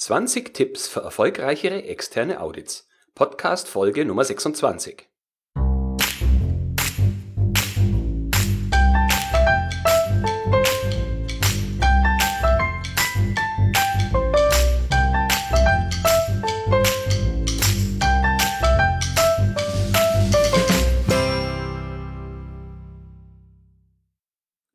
20 0.00 0.54
Tipps 0.54 0.86
für 0.86 1.00
erfolgreichere 1.00 1.82
externe 1.82 2.40
Audits. 2.40 2.86
Podcast 3.16 3.66
Folge 3.66 4.04
Nummer 4.04 4.22
26. 4.22 5.08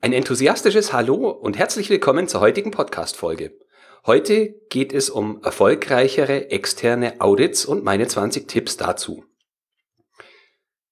Ein 0.01 0.11
enthusiastisches 0.11 0.91
Hallo 0.91 1.29
und 1.29 1.57
herzlich 1.57 1.89
willkommen 1.89 2.27
zur 2.27 2.41
heutigen 2.41 2.71
Podcast-Folge. 2.71 3.57
Heute 4.05 4.55
geht 4.69 4.91
es 4.91 5.09
um 5.09 5.41
erfolgreichere 5.43 6.51
externe 6.51 7.21
Audits 7.21 7.65
und 7.65 7.85
meine 7.85 8.05
20 8.05 8.49
Tipps 8.49 8.75
dazu. 8.75 9.23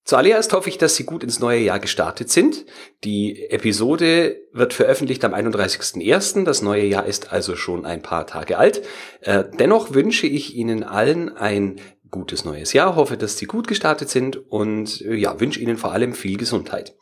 Zuallererst 0.05 0.53
hoffe 0.53 0.69
ich, 0.69 0.77
dass 0.77 0.95
Sie 0.95 1.03
gut 1.03 1.21
ins 1.21 1.39
neue 1.39 1.59
Jahr 1.59 1.79
gestartet 1.79 2.29
sind. 2.29 2.65
Die 3.03 3.49
Episode 3.49 4.37
wird 4.53 4.73
veröffentlicht 4.73 5.25
am 5.25 5.33
31.01. 5.33 6.45
Das 6.45 6.61
neue 6.61 6.85
Jahr 6.85 7.05
ist 7.05 7.33
also 7.33 7.57
schon 7.57 7.85
ein 7.85 8.01
paar 8.01 8.27
Tage 8.27 8.57
alt. 8.57 8.81
Äh, 9.19 9.43
dennoch 9.59 9.93
wünsche 9.93 10.25
ich 10.25 10.55
Ihnen 10.55 10.83
allen 10.83 11.35
ein 11.35 11.81
gutes 12.09 12.45
neues 12.45 12.71
Jahr, 12.71 12.95
hoffe, 12.95 13.17
dass 13.17 13.37
Sie 13.37 13.45
gut 13.45 13.67
gestartet 13.67 14.09
sind 14.09 14.37
und 14.37 15.01
äh, 15.01 15.15
ja, 15.15 15.39
wünsche 15.39 15.59
Ihnen 15.59 15.77
vor 15.77 15.91
allem 15.91 16.13
viel 16.13 16.37
Gesundheit. 16.37 16.95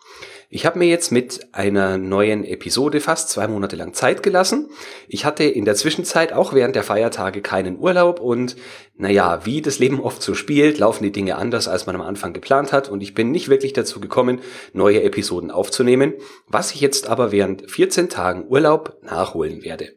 Ich 0.51 0.65
habe 0.65 0.79
mir 0.79 0.87
jetzt 0.87 1.11
mit 1.11 1.47
einer 1.51 1.99
neuen 1.99 2.43
Episode 2.43 3.01
fast 3.01 3.29
zwei 3.29 3.47
Monate 3.47 3.75
lang 3.75 3.93
Zeit 3.93 4.23
gelassen. 4.23 4.71
Ich 5.07 5.23
hatte 5.23 5.43
in 5.43 5.63
der 5.63 5.75
Zwischenzeit 5.75 6.33
auch 6.33 6.53
während 6.53 6.75
der 6.75 6.81
Feiertage 6.81 7.43
keinen 7.43 7.77
Urlaub 7.77 8.19
und 8.19 8.55
naja, 8.97 9.45
wie 9.45 9.61
das 9.61 9.77
Leben 9.77 9.99
oft 9.99 10.23
so 10.23 10.33
spielt, 10.33 10.79
laufen 10.79 11.03
die 11.03 11.11
Dinge 11.11 11.35
anders, 11.35 11.67
als 11.67 11.85
man 11.85 11.95
am 11.95 12.01
Anfang 12.01 12.33
geplant 12.33 12.73
hat 12.73 12.89
und 12.89 13.01
ich 13.01 13.13
bin 13.13 13.29
nicht 13.29 13.49
wirklich 13.49 13.73
dazu 13.73 13.99
gekommen, 13.99 14.41
neue 14.73 15.03
Episoden 15.03 15.51
aufzunehmen, 15.51 16.15
was 16.47 16.73
ich 16.73 16.81
jetzt 16.81 17.07
aber 17.07 17.31
während 17.31 17.69
14 17.69 18.09
Tagen 18.09 18.47
Urlaub 18.47 18.97
nachholen 19.03 19.63
werde. 19.63 19.93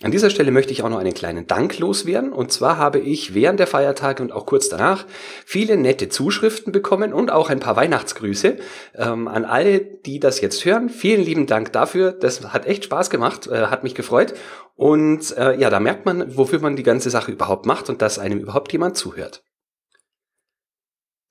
An 0.00 0.10
dieser 0.10 0.30
Stelle 0.30 0.50
möchte 0.50 0.72
ich 0.72 0.82
auch 0.82 0.88
noch 0.88 0.98
einen 0.98 1.14
kleinen 1.14 1.46
Dank 1.46 1.78
loswerden. 1.78 2.32
Und 2.32 2.50
zwar 2.50 2.76
habe 2.76 2.98
ich 2.98 3.34
während 3.34 3.60
der 3.60 3.66
Feiertage 3.68 4.22
und 4.22 4.32
auch 4.32 4.46
kurz 4.46 4.68
danach 4.68 5.06
viele 5.44 5.76
nette 5.76 6.08
Zuschriften 6.08 6.72
bekommen 6.72 7.12
und 7.12 7.30
auch 7.30 7.50
ein 7.50 7.60
paar 7.60 7.76
Weihnachtsgrüße 7.76 8.56
ähm, 8.96 9.28
an 9.28 9.44
alle, 9.44 9.80
die 9.80 10.18
das 10.18 10.40
jetzt 10.40 10.64
hören. 10.64 10.88
Vielen 10.88 11.22
lieben 11.22 11.46
Dank 11.46 11.72
dafür. 11.72 12.10
Das 12.12 12.52
hat 12.52 12.66
echt 12.66 12.84
Spaß 12.84 13.10
gemacht, 13.10 13.46
äh, 13.46 13.66
hat 13.66 13.84
mich 13.84 13.94
gefreut. 13.94 14.34
Und 14.74 15.36
äh, 15.36 15.56
ja, 15.60 15.70
da 15.70 15.78
merkt 15.78 16.04
man, 16.04 16.36
wofür 16.36 16.58
man 16.58 16.74
die 16.74 16.82
ganze 16.82 17.10
Sache 17.10 17.30
überhaupt 17.30 17.66
macht 17.66 17.88
und 17.88 18.02
dass 18.02 18.18
einem 18.18 18.40
überhaupt 18.40 18.72
jemand 18.72 18.96
zuhört. 18.96 19.44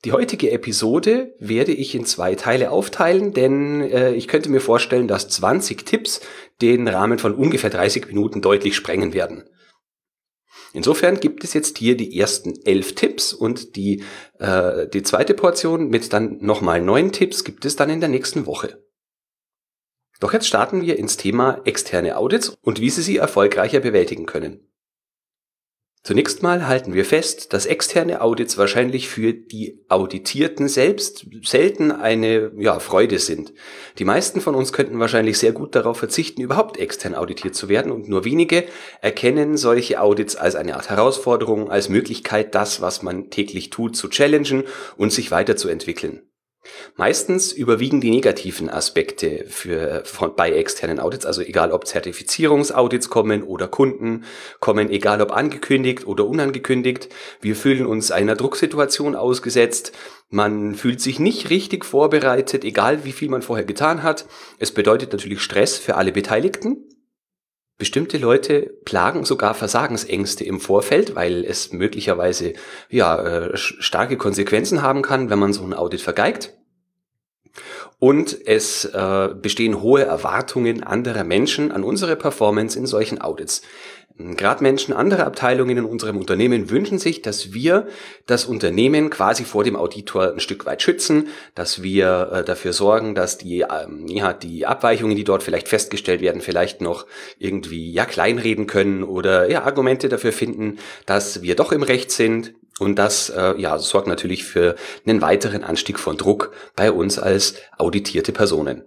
Die 0.03 0.13
heutige 0.13 0.49
Episode 0.49 1.35
werde 1.38 1.73
ich 1.73 1.94
in 1.94 2.05
zwei 2.05 2.33
Teile 2.33 2.71
aufteilen, 2.71 3.33
denn 3.33 3.81
äh, 3.81 4.13
ich 4.13 4.27
könnte 4.27 4.49
mir 4.49 4.61
vorstellen, 4.61 5.08
dass 5.08 5.30
20 5.30 5.85
Tipps 5.85 6.21
den 6.59 6.88
Rahmen 6.88 7.19
von 7.19 7.35
ungefähr 7.35 7.69
30 7.69 8.08
Minuten 8.08 8.41
deutlich 8.41 8.75
sprengen 8.75 9.13
werden. 9.13 9.43
Insofern 10.73 11.19
gibt 11.19 11.43
es 11.43 11.53
jetzt 11.53 11.77
hier 11.77 11.95
die 11.95 12.17
ersten 12.17 12.53
elf 12.66 12.95
Tipps 12.95 13.31
und 13.31 13.75
die, 13.75 14.03
äh, 14.39 14.88
die 14.88 15.03
zweite 15.03 15.35
Portion 15.35 15.89
mit 15.89 16.11
dann 16.13 16.38
nochmal 16.41 16.81
neun 16.81 17.11
Tipps 17.11 17.43
gibt 17.43 17.65
es 17.65 17.75
dann 17.75 17.91
in 17.91 17.99
der 17.99 18.09
nächsten 18.09 18.47
Woche. 18.47 18.83
Doch 20.19 20.33
jetzt 20.33 20.47
starten 20.47 20.81
wir 20.81 20.97
ins 20.97 21.17
Thema 21.17 21.61
externe 21.65 22.17
Audits 22.17 22.53
und 22.61 22.80
wie 22.80 22.89
Sie 22.89 23.02
sie 23.02 23.17
erfolgreicher 23.17 23.81
bewältigen 23.81 24.25
können. 24.25 24.70
Zunächst 26.03 26.41
mal 26.41 26.67
halten 26.67 26.95
wir 26.95 27.05
fest, 27.05 27.53
dass 27.53 27.67
externe 27.67 28.21
Audits 28.21 28.57
wahrscheinlich 28.57 29.07
für 29.07 29.33
die 29.33 29.85
Auditierten 29.88 30.67
selbst 30.67 31.27
selten 31.43 31.92
eine 31.92 32.52
ja, 32.58 32.80
Freude 32.80 33.20
sind. 33.20 33.53
Die 33.99 34.03
meisten 34.03 34.42
von 34.42 34.55
uns 34.55 34.73
könnten 34.73 34.99
wahrscheinlich 34.99 35.37
sehr 35.37 35.52
gut 35.52 35.76
darauf 35.76 35.99
verzichten, 35.99 36.42
überhaupt 36.42 36.77
extern 36.77 37.14
auditiert 37.14 37.53
zu 37.53 37.70
werden 37.70 37.92
und 37.92 38.09
nur 38.09 38.26
wenige 38.26 38.64
erkennen 39.02 39.58
solche 39.58 40.02
Audits 40.02 40.36
als 40.36 40.55
eine 40.55 40.76
Art 40.76 40.89
Herausforderung, 40.89 41.70
als 41.70 41.87
Möglichkeit, 41.87 42.55
das, 42.55 42.81
was 42.81 43.03
man 43.03 43.30
täglich 43.30 43.70
tut, 43.70 43.95
zu 43.95 44.09
challengen 44.09 44.64
und 44.97 45.14
sich 45.14 45.30
weiterzuentwickeln. 45.30 46.23
Meistens 46.95 47.52
überwiegen 47.52 48.02
die 48.02 48.11
negativen 48.11 48.70
Aspekte 48.70 49.45
für, 49.48 50.04
von, 50.05 50.36
bei 50.36 50.52
externen 50.52 50.99
Audits, 50.99 51.26
also 51.26 51.42
egal 51.42 51.72
ob 51.72 51.88
Zertifizierungsaudits 51.88 53.10
kommen 53.10 53.44
oder 53.44 53.67
Kunden 53.67 54.26
kommen, 54.60 54.89
egal 54.92 55.21
ob 55.21 55.32
angekündigt 55.32 56.05
oder 56.05 56.27
unangekündigt. 56.27 57.10
Wir 57.39 57.55
fühlen 57.55 57.88
uns 57.88 58.11
einer 58.11 58.36
Drucksituation 58.36 59.16
ausgesetzt. 59.16 59.94
Man 60.30 60.76
fühlt 60.76 61.02
sich 61.02 61.20
nicht 61.20 61.50
richtig 61.50 61.83
vorbereitet, 61.83 62.64
egal 62.64 63.05
wie 63.05 63.11
viel 63.11 63.30
man 63.30 63.42
vorher 63.42 63.66
getan 63.66 64.04
hat. 64.04 64.26
Es 64.60 64.71
bedeutet 64.71 65.11
natürlich 65.11 65.42
Stress 65.42 65.77
für 65.77 65.95
alle 65.95 66.11
Beteiligten. 66.11 66.88
Bestimmte 67.81 68.19
Leute 68.19 68.75
plagen 68.86 69.25
sogar 69.25 69.55
Versagensängste 69.55 70.43
im 70.43 70.59
Vorfeld, 70.59 71.15
weil 71.15 71.43
es 71.43 71.71
möglicherweise 71.71 72.53
ja 72.92 73.19
äh, 73.19 73.58
starke 73.58 74.17
Konsequenzen 74.17 74.83
haben 74.83 75.02
kann, 75.02 75.31
wenn 75.31 75.39
man 75.39 75.52
so 75.52 75.64
ein 75.64 75.73
Audit 75.73 76.02
vergeigt. 76.02 76.53
Und 78.04 78.36
es 78.48 78.84
äh, 78.86 79.30
bestehen 79.39 79.80
hohe 79.80 80.04
Erwartungen 80.04 80.82
anderer 80.82 81.23
Menschen 81.23 81.72
an 81.72 81.84
unsere 81.84 82.16
Performance 82.16 82.78
in 82.78 82.88
solchen 82.88 83.22
Audits. 83.22 83.62
Gerade 84.17 84.64
Menschen 84.64 84.92
anderer 84.92 85.28
Abteilungen 85.28 85.78
in 85.78 85.86
unserem 85.86 86.17
Unternehmen 86.17 86.72
wünschen 86.72 86.98
sich, 86.98 87.22
dass 87.22 87.54
wir 87.54 87.88
das 88.26 88.45
Unternehmen 88.45 89.12
quasi 89.12 89.44
vor 89.44 89.64
dem 89.64 89.76
Auditor 89.76 90.34
ein 90.34 90.39
Stück 90.39 90.66
weit 90.66 90.82
schützen, 90.82 91.28
dass 91.54 91.84
wir 91.84 92.32
äh, 92.34 92.44
dafür 92.44 92.73
sorgen, 92.73 93.14
dass 93.14 93.38
die, 93.38 93.62
ähm, 93.62 94.08
ja, 94.08 94.33
die 94.33 94.66
Abweichungen, 94.66 95.16
die 95.16 95.23
dort 95.23 95.44
vielleicht 95.44 95.68
festgestellt 95.68 96.22
werden, 96.22 96.42
vielleicht 96.42 96.82
noch 96.82 97.06
irgendwie 97.38 97.92
ja 97.92 98.06
kleinreden 98.06 98.66
können 98.66 99.04
oder 99.04 99.48
ja 99.48 99.62
Argumente 99.62 100.10
dafür 100.10 100.32
finden, 100.32 100.80
dass 101.06 101.44
wir 101.44 101.56
doch 101.56 101.72
im 101.72 101.83
Recht 101.83 102.10
sind. 102.10 102.56
Und 102.81 102.95
das 102.95 103.30
äh, 103.30 103.53
ja, 103.61 103.77
sorgt 103.77 104.08
natürlich 104.08 104.43
für 104.43 104.75
einen 105.05 105.21
weiteren 105.21 105.64
Anstieg 105.64 105.99
von 105.99 106.17
Druck 106.17 106.52
bei 106.75 106.92
uns 106.92 107.19
als 107.19 107.53
auditierte 107.77 108.31
Personen. 108.31 108.81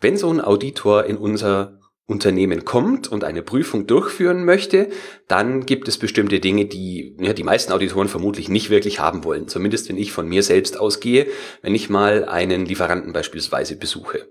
Wenn 0.00 0.16
so 0.16 0.28
ein 0.28 0.40
Auditor 0.40 1.04
in 1.04 1.18
unser 1.18 1.78
Unternehmen 2.06 2.64
kommt 2.64 3.06
und 3.06 3.22
eine 3.22 3.42
Prüfung 3.42 3.86
durchführen 3.86 4.44
möchte, 4.44 4.88
dann 5.28 5.66
gibt 5.66 5.86
es 5.86 5.98
bestimmte 5.98 6.40
Dinge, 6.40 6.64
die 6.64 7.16
ja, 7.20 7.32
die 7.32 7.44
meisten 7.44 7.70
Auditoren 7.72 8.08
vermutlich 8.08 8.48
nicht 8.48 8.70
wirklich 8.70 8.98
haben 8.98 9.22
wollen. 9.22 9.46
Zumindest 9.46 9.88
wenn 9.88 9.96
ich 9.96 10.10
von 10.10 10.28
mir 10.28 10.42
selbst 10.42 10.80
ausgehe, 10.80 11.28
wenn 11.62 11.76
ich 11.76 11.90
mal 11.90 12.24
einen 12.24 12.66
Lieferanten 12.66 13.12
beispielsweise 13.12 13.76
besuche. 13.76 14.26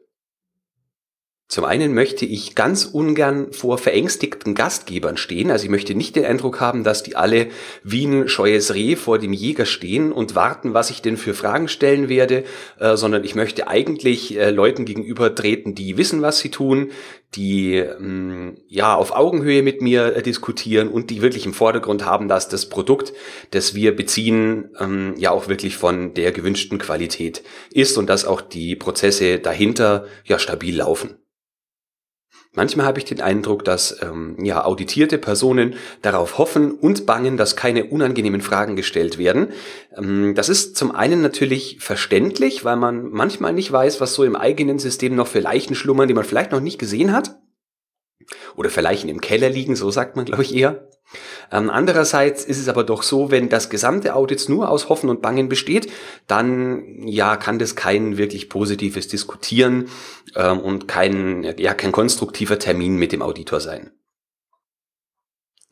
Zum 1.51 1.65
einen 1.65 1.93
möchte 1.93 2.25
ich 2.25 2.55
ganz 2.55 2.85
ungern 2.85 3.51
vor 3.51 3.77
verängstigten 3.77 4.55
Gastgebern 4.55 5.17
stehen. 5.17 5.51
Also 5.51 5.65
ich 5.65 5.69
möchte 5.69 5.95
nicht 5.95 6.15
den 6.15 6.23
Eindruck 6.23 6.61
haben, 6.61 6.85
dass 6.85 7.03
die 7.03 7.17
alle 7.17 7.49
wie 7.83 8.05
ein 8.05 8.29
scheues 8.29 8.73
Reh 8.73 8.95
vor 8.95 9.19
dem 9.19 9.33
Jäger 9.33 9.65
stehen 9.65 10.13
und 10.13 10.33
warten, 10.33 10.73
was 10.73 10.91
ich 10.91 11.01
denn 11.01 11.17
für 11.17 11.33
Fragen 11.33 11.67
stellen 11.67 12.07
werde, 12.07 12.45
äh, 12.79 12.95
sondern 12.95 13.25
ich 13.25 13.35
möchte 13.35 13.67
eigentlich 13.67 14.37
äh, 14.37 14.49
Leuten 14.49 14.85
gegenüber 14.85 15.35
treten, 15.35 15.75
die 15.75 15.97
wissen, 15.97 16.21
was 16.21 16.39
sie 16.39 16.51
tun, 16.51 16.91
die 17.35 17.75
ähm, 17.75 18.55
ja 18.69 18.95
auf 18.95 19.13
Augenhöhe 19.13 19.61
mit 19.61 19.81
mir 19.81 20.15
äh, 20.15 20.21
diskutieren 20.21 20.87
und 20.87 21.09
die 21.09 21.21
wirklich 21.21 21.45
im 21.45 21.53
Vordergrund 21.53 22.05
haben, 22.05 22.29
dass 22.29 22.47
das 22.47 22.69
Produkt, 22.69 23.11
das 23.49 23.75
wir 23.75 23.93
beziehen, 23.93 24.69
ähm, 24.79 25.15
ja 25.17 25.31
auch 25.31 25.49
wirklich 25.49 25.75
von 25.75 26.13
der 26.13 26.31
gewünschten 26.31 26.77
Qualität 26.77 27.43
ist 27.73 27.97
und 27.97 28.09
dass 28.09 28.23
auch 28.23 28.39
die 28.39 28.77
Prozesse 28.77 29.39
dahinter 29.39 30.05
ja 30.23 30.39
stabil 30.39 30.77
laufen. 30.77 31.20
Manchmal 32.53 32.85
habe 32.85 32.99
ich 32.99 33.05
den 33.05 33.21
Eindruck, 33.21 33.63
dass 33.63 34.01
ähm, 34.01 34.35
ja, 34.43 34.65
auditierte 34.65 35.17
Personen 35.17 35.75
darauf 36.01 36.37
hoffen 36.37 36.73
und 36.73 37.05
bangen, 37.05 37.37
dass 37.37 37.55
keine 37.55 37.85
unangenehmen 37.85 38.41
Fragen 38.41 38.75
gestellt 38.75 39.17
werden. 39.17 39.53
Ähm, 39.95 40.35
das 40.35 40.49
ist 40.49 40.75
zum 40.75 40.91
einen 40.91 41.21
natürlich 41.21 41.77
verständlich, 41.79 42.65
weil 42.65 42.75
man 42.75 43.09
manchmal 43.09 43.53
nicht 43.53 43.71
weiß, 43.71 44.01
was 44.01 44.15
so 44.15 44.25
im 44.25 44.35
eigenen 44.35 44.79
System 44.79 45.15
noch 45.15 45.27
für 45.27 45.39
Leichen 45.39 45.75
schlummern, 45.75 46.09
die 46.09 46.13
man 46.13 46.25
vielleicht 46.25 46.51
noch 46.51 46.59
nicht 46.59 46.77
gesehen 46.77 47.13
hat. 47.13 47.39
Oder 48.57 48.69
Leichen 48.81 49.09
im 49.09 49.21
Keller 49.21 49.49
liegen, 49.49 49.77
so 49.77 49.89
sagt 49.89 50.17
man, 50.17 50.25
glaube 50.25 50.43
ich, 50.43 50.53
eher. 50.53 50.90
Ähm, 51.51 51.69
andererseits 51.69 52.45
ist 52.45 52.59
es 52.59 52.67
aber 52.69 52.83
doch 52.83 53.03
so, 53.03 53.31
wenn 53.31 53.49
das 53.49 53.69
gesamte 53.69 54.15
Audit 54.15 54.47
nur 54.49 54.69
aus 54.69 54.89
Hoffen 54.89 55.09
und 55.09 55.21
Bangen 55.21 55.49
besteht, 55.49 55.91
dann 56.27 57.05
ja 57.05 57.35
kann 57.35 57.59
das 57.59 57.75
kein 57.75 58.17
wirklich 58.17 58.49
positives 58.49 59.07
Diskutieren 59.07 59.89
ähm, 60.35 60.59
und 60.59 60.87
kein 60.87 61.43
ja 61.57 61.73
kein 61.73 61.91
konstruktiver 61.91 62.59
Termin 62.59 62.95
mit 62.95 63.11
dem 63.11 63.21
Auditor 63.21 63.59
sein. 63.59 63.91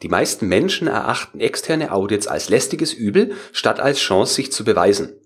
Die 0.02 0.10
meisten 0.10 0.48
Menschen 0.48 0.88
erachten 0.88 1.42
externe 1.42 1.92
Audits 1.92 2.28
als 2.28 2.50
lästiges 2.50 2.94
Übel, 2.94 3.34
statt 3.52 3.80
als 3.80 4.00
Chance, 4.00 4.34
sich 4.34 4.52
zu 4.52 4.64
beweisen. 4.64 5.19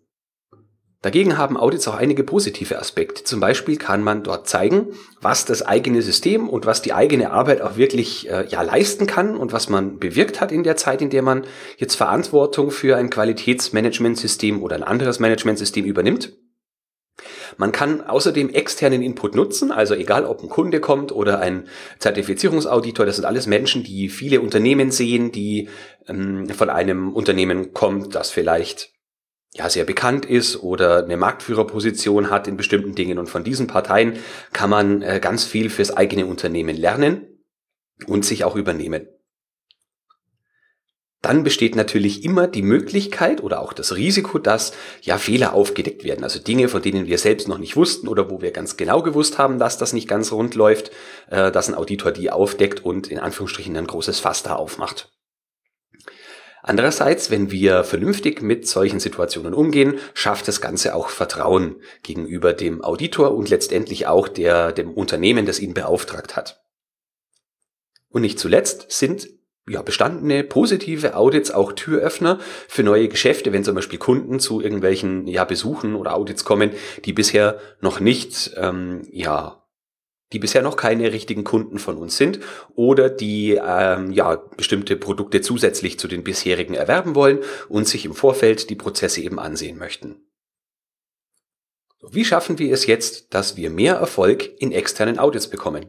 Dagegen 1.03 1.38
haben 1.38 1.57
Audits 1.57 1.85
auch 1.89 1.95
einige 1.95 2.23
positive 2.23 2.79
Aspekte. 2.79 3.25
Zum 3.25 3.41
Beispiel 3.41 3.75
kann 3.75 4.03
man 4.03 4.23
dort 4.23 4.47
zeigen, 4.47 4.88
was 5.19 5.44
das 5.44 5.61
eigene 5.61 6.01
System 6.01 6.47
und 6.47 6.65
was 6.65 6.81
die 6.81 6.94
eigene 6.94 7.31
Arbeit 7.31 7.61
auch 7.61 7.75
wirklich 7.75 8.29
äh, 8.29 8.47
ja, 8.47 8.61
leisten 8.61 9.05
kann 9.05 9.35
und 9.35 9.51
was 9.51 9.67
man 9.67 10.00
bewirkt 10.00 10.39
hat 10.39 10.53
in 10.53 10.63
der 10.63 10.77
Zeit, 10.77 11.01
in 11.01 11.09
der 11.09 11.21
man 11.21 11.44
jetzt 11.75 11.95
Verantwortung 11.95 12.71
für 12.71 12.95
ein 12.95 13.09
Qualitätsmanagementsystem 13.09 14.63
oder 14.63 14.77
ein 14.77 14.83
anderes 14.83 15.19
Managementsystem 15.19 15.83
übernimmt. 15.83 16.38
Man 17.57 17.73
kann 17.73 18.00
außerdem 18.00 18.50
externen 18.51 19.01
Input 19.01 19.35
nutzen, 19.35 19.73
also 19.73 19.95
egal 19.95 20.25
ob 20.25 20.41
ein 20.41 20.47
Kunde 20.47 20.79
kommt 20.79 21.11
oder 21.11 21.39
ein 21.39 21.67
Zertifizierungsauditor, 22.00 23.05
das 23.05 23.17
sind 23.17 23.25
alles 23.25 23.45
Menschen, 23.45 23.83
die 23.83 24.07
viele 24.07 24.39
Unternehmen 24.39 24.89
sehen, 24.89 25.33
die 25.33 25.67
ähm, 26.07 26.47
von 26.47 26.69
einem 26.69 27.11
Unternehmen 27.11 27.73
kommt, 27.73 28.15
das 28.15 28.31
vielleicht 28.31 28.92
ja 29.55 29.69
sehr 29.69 29.85
bekannt 29.85 30.25
ist 30.25 30.61
oder 30.61 31.03
eine 31.03 31.17
Marktführerposition 31.17 32.29
hat 32.29 32.47
in 32.47 32.57
bestimmten 32.57 32.95
Dingen. 32.95 33.19
Und 33.19 33.27
von 33.27 33.44
diesen 33.44 33.67
Parteien 33.67 34.17
kann 34.51 34.69
man 34.69 35.01
äh, 35.01 35.19
ganz 35.21 35.44
viel 35.44 35.69
fürs 35.69 35.91
eigene 35.91 36.25
Unternehmen 36.25 36.75
lernen 36.75 37.27
und 38.07 38.25
sich 38.25 38.44
auch 38.44 38.55
übernehmen. 38.55 39.07
Dann 41.21 41.44
besteht 41.44 41.77
natürlich 41.77 42.25
immer 42.25 42.47
die 42.47 42.61
Möglichkeit 42.61 43.41
oder 43.41 43.61
auch 43.61 43.71
das 43.71 43.95
Risiko, 43.95 44.39
dass 44.39 44.73
ja 45.01 45.17
Fehler 45.17 45.53
aufgedeckt 45.53 46.03
werden. 46.03 46.23
Also 46.25 46.39
Dinge, 46.39 46.67
von 46.67 46.81
denen 46.81 47.07
wir 47.07 47.17
selbst 47.17 47.47
noch 47.47 47.59
nicht 47.59 47.77
wussten 47.77 48.09
oder 48.09 48.29
wo 48.29 48.41
wir 48.41 48.51
ganz 48.51 48.75
genau 48.75 49.01
gewusst 49.01 49.38
haben, 49.38 49.57
dass 49.57 49.77
das 49.77 49.94
nicht 49.94 50.09
ganz 50.09 50.33
rund 50.33 50.55
läuft, 50.55 50.91
äh, 51.29 51.50
dass 51.51 51.69
ein 51.69 51.75
Auditor 51.75 52.11
die 52.11 52.29
aufdeckt 52.29 52.83
und 52.83 53.07
in 53.07 53.19
Anführungsstrichen 53.19 53.77
ein 53.77 53.88
großes 53.88 54.19
Fass 54.19 54.44
da 54.44 54.55
aufmacht. 54.55 55.12
Andererseits, 56.65 57.30
wenn 57.30 57.51
wir 57.51 57.83
vernünftig 57.83 58.42
mit 58.42 58.65
solchen 58.65 59.01
Situationen 59.01 59.54
umgehen, 59.54 60.00
schafft 60.13 60.48
das 60.48 60.62
Ganze 60.62 60.95
auch 60.95 61.10
Vertrauen 61.10 61.75
gegenüber 62.04 62.54
dem 62.54 62.81
Auditor 62.81 63.36
und 63.36 63.50
letztendlich 63.50 64.07
auch 64.07 64.30
der, 64.30 64.71
dem 64.71 64.94
Unternehmen, 64.94 65.45
das 65.45 65.60
ihn 65.60 65.74
beauftragt 65.74 66.38
hat. 66.38 66.63
Und 68.07 68.21
nicht 68.21 68.39
zuletzt 68.39 68.86
sind 68.89 69.27
ja, 69.68 69.81
bestandene 69.81 70.44
positive 70.44 71.15
Audits 71.18 71.51
auch 71.51 71.74
Türöffner 71.74 72.39
für 72.69 72.83
neue 72.83 73.10
Geschäfte, 73.10 73.51
wenn 73.51 73.65
zum 73.65 73.75
Beispiel 73.75 74.00
Kunden 74.00 74.39
zu 74.39 74.62
irgendwelchen 74.62 75.27
ja, 75.27 75.44
Besuchen 75.44 75.95
oder 75.95 76.15
Audits 76.15 76.45
kommen, 76.45 76.71
die 77.04 77.13
bisher 77.13 77.60
noch 77.81 78.00
nicht 78.00 78.51
ähm, 78.56 79.01
ja, 79.12 79.62
die 80.33 80.39
bisher 80.39 80.62
noch 80.62 80.75
keine 80.75 81.13
richtigen 81.13 81.44
Kunden 81.44 81.80
von 81.80 81.97
uns 81.97 82.18
sind 82.18 82.39
oder 82.75 83.09
die 83.09 83.59
ähm, 83.63 84.12
ja 84.12 84.35
bestimmte 84.57 84.97
Produkte 84.97 85.41
zusätzlich 85.41 86.00
zu 86.00 86.07
den 86.07 86.24
bisherigen 86.24 86.74
erwerben 86.74 87.15
wollen 87.15 87.39
und 87.69 87.88
sich 87.88 88.06
im 88.06 88.13
Vorfeld 88.13 88.69
die 88.69 88.75
Prozesse 88.75 89.21
eben 89.21 89.39
ansehen 89.39 89.77
möchten. 89.77 90.27
Wie 92.12 92.25
schaffen 92.25 92.59
wir 92.59 92.74
es 92.74 92.85
jetzt, 92.85 93.33
dass 93.33 93.56
wir 93.56 93.69
mehr 93.69 93.95
Erfolg 93.95 94.50
in 94.59 94.74
externen 94.74 95.19
Audits 95.19 95.50
bekommen? 95.50 95.85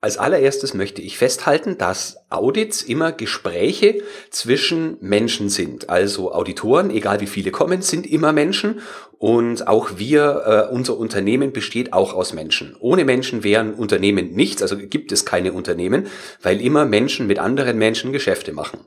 Als 0.00 0.16
allererstes 0.16 0.74
möchte 0.74 1.02
ich 1.02 1.18
festhalten, 1.18 1.76
dass 1.76 2.18
Audits 2.30 2.82
immer 2.82 3.10
Gespräche 3.10 4.00
zwischen 4.30 4.96
Menschen 5.00 5.48
sind. 5.48 5.90
Also 5.90 6.32
Auditoren, 6.32 6.90
egal 6.90 7.20
wie 7.20 7.26
viele 7.26 7.50
kommen, 7.50 7.82
sind 7.82 8.06
immer 8.06 8.32
Menschen 8.32 8.80
und 9.18 9.66
auch 9.66 9.98
wir, 9.98 10.68
äh, 10.70 10.72
unser 10.72 10.96
Unternehmen 10.96 11.52
besteht 11.52 11.92
auch 11.92 12.14
aus 12.14 12.32
Menschen. 12.32 12.76
Ohne 12.78 13.04
Menschen 13.04 13.42
wären 13.42 13.74
Unternehmen 13.74 14.34
nichts, 14.34 14.62
also 14.62 14.76
gibt 14.78 15.10
es 15.10 15.24
keine 15.24 15.52
Unternehmen, 15.52 16.06
weil 16.42 16.60
immer 16.60 16.84
Menschen 16.84 17.26
mit 17.26 17.40
anderen 17.40 17.76
Menschen 17.76 18.12
Geschäfte 18.12 18.52
machen. 18.52 18.78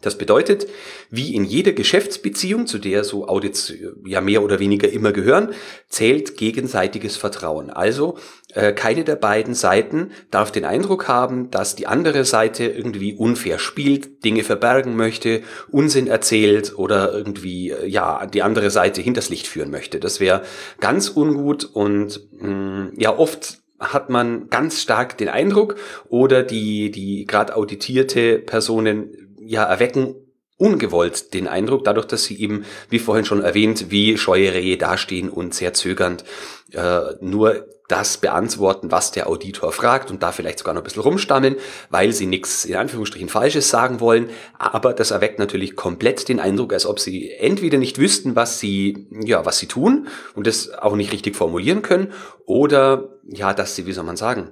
Das 0.00 0.18
bedeutet, 0.18 0.66
wie 1.10 1.34
in 1.34 1.44
jeder 1.44 1.72
Geschäftsbeziehung, 1.72 2.66
zu 2.66 2.78
der 2.78 3.04
so 3.04 3.26
Audits 3.28 3.70
äh, 3.70 3.90
ja 4.04 4.20
mehr 4.20 4.42
oder 4.42 4.58
weniger 4.58 4.88
immer 4.88 5.12
gehören, 5.12 5.50
zählt 5.88 6.36
gegenseitiges 6.36 7.16
Vertrauen. 7.16 7.70
Also 7.70 8.16
äh, 8.54 8.72
keine 8.72 9.04
der 9.04 9.16
beiden 9.16 9.54
Seiten 9.54 10.10
darf 10.30 10.50
den 10.50 10.64
Eindruck 10.64 11.06
haben, 11.08 11.50
dass 11.50 11.76
die 11.76 11.86
andere 11.86 12.24
Seite 12.24 12.64
irgendwie 12.64 13.14
unfair 13.14 13.58
spielt, 13.58 14.24
Dinge 14.24 14.42
verbergen 14.42 14.96
möchte, 14.96 15.42
Unsinn 15.70 16.06
erzählt 16.06 16.78
oder 16.78 17.12
irgendwie 17.12 17.70
äh, 17.70 17.86
ja 17.86 18.26
die 18.26 18.42
andere 18.42 18.70
Seite 18.70 19.02
hinters 19.02 19.28
Licht 19.28 19.46
führen 19.46 19.70
möchte. 19.70 20.00
Das 20.00 20.20
wäre 20.20 20.42
ganz 20.80 21.08
ungut 21.08 21.64
und 21.64 22.28
mh, 22.40 22.48
mm, 22.48 22.92
ja 22.96 23.16
oft 23.16 23.58
hat 23.78 24.10
man 24.10 24.48
ganz 24.48 24.82
stark 24.82 25.18
den 25.18 25.28
Eindruck 25.28 25.76
oder 26.08 26.42
die 26.42 26.90
die 26.90 27.26
gerade 27.26 27.54
auditierte 27.54 28.38
Personen 28.38 29.27
ja 29.48 29.64
erwecken 29.64 30.14
ungewollt 30.58 31.32
den 31.34 31.46
Eindruck, 31.46 31.84
dadurch, 31.84 32.06
dass 32.06 32.24
sie 32.24 32.40
eben, 32.40 32.64
wie 32.90 32.98
vorhin 32.98 33.24
schon 33.24 33.42
erwähnt, 33.42 33.90
wie 33.90 34.18
scheue 34.18 34.52
Rehe 34.52 34.76
dastehen 34.76 35.30
und 35.30 35.54
sehr 35.54 35.72
zögernd 35.72 36.24
äh, 36.72 37.00
nur 37.20 37.66
das 37.86 38.18
beantworten, 38.18 38.90
was 38.90 39.12
der 39.12 39.28
Auditor 39.28 39.72
fragt 39.72 40.10
und 40.10 40.22
da 40.22 40.30
vielleicht 40.30 40.58
sogar 40.58 40.74
noch 40.74 40.82
ein 40.82 40.84
bisschen 40.84 41.02
rumstammeln, 41.02 41.56
weil 41.88 42.12
sie 42.12 42.26
nichts 42.26 42.66
in 42.66 42.74
Anführungsstrichen 42.74 43.30
Falsches 43.30 43.70
sagen 43.70 44.00
wollen. 44.00 44.28
Aber 44.58 44.92
das 44.92 45.10
erweckt 45.10 45.38
natürlich 45.38 45.74
komplett 45.74 46.28
den 46.28 46.38
Eindruck, 46.38 46.74
als 46.74 46.84
ob 46.84 47.00
sie 47.00 47.30
entweder 47.30 47.78
nicht 47.78 47.98
wüssten, 47.98 48.36
was 48.36 48.58
sie, 48.58 49.06
ja, 49.24 49.46
was 49.46 49.58
sie 49.58 49.68
tun 49.68 50.08
und 50.34 50.46
das 50.46 50.70
auch 50.70 50.96
nicht 50.96 51.12
richtig 51.12 51.34
formulieren 51.34 51.80
können 51.80 52.12
oder, 52.44 53.08
ja, 53.26 53.54
dass 53.54 53.74
sie, 53.74 53.86
wie 53.86 53.92
soll 53.92 54.04
man 54.04 54.16
sagen, 54.16 54.50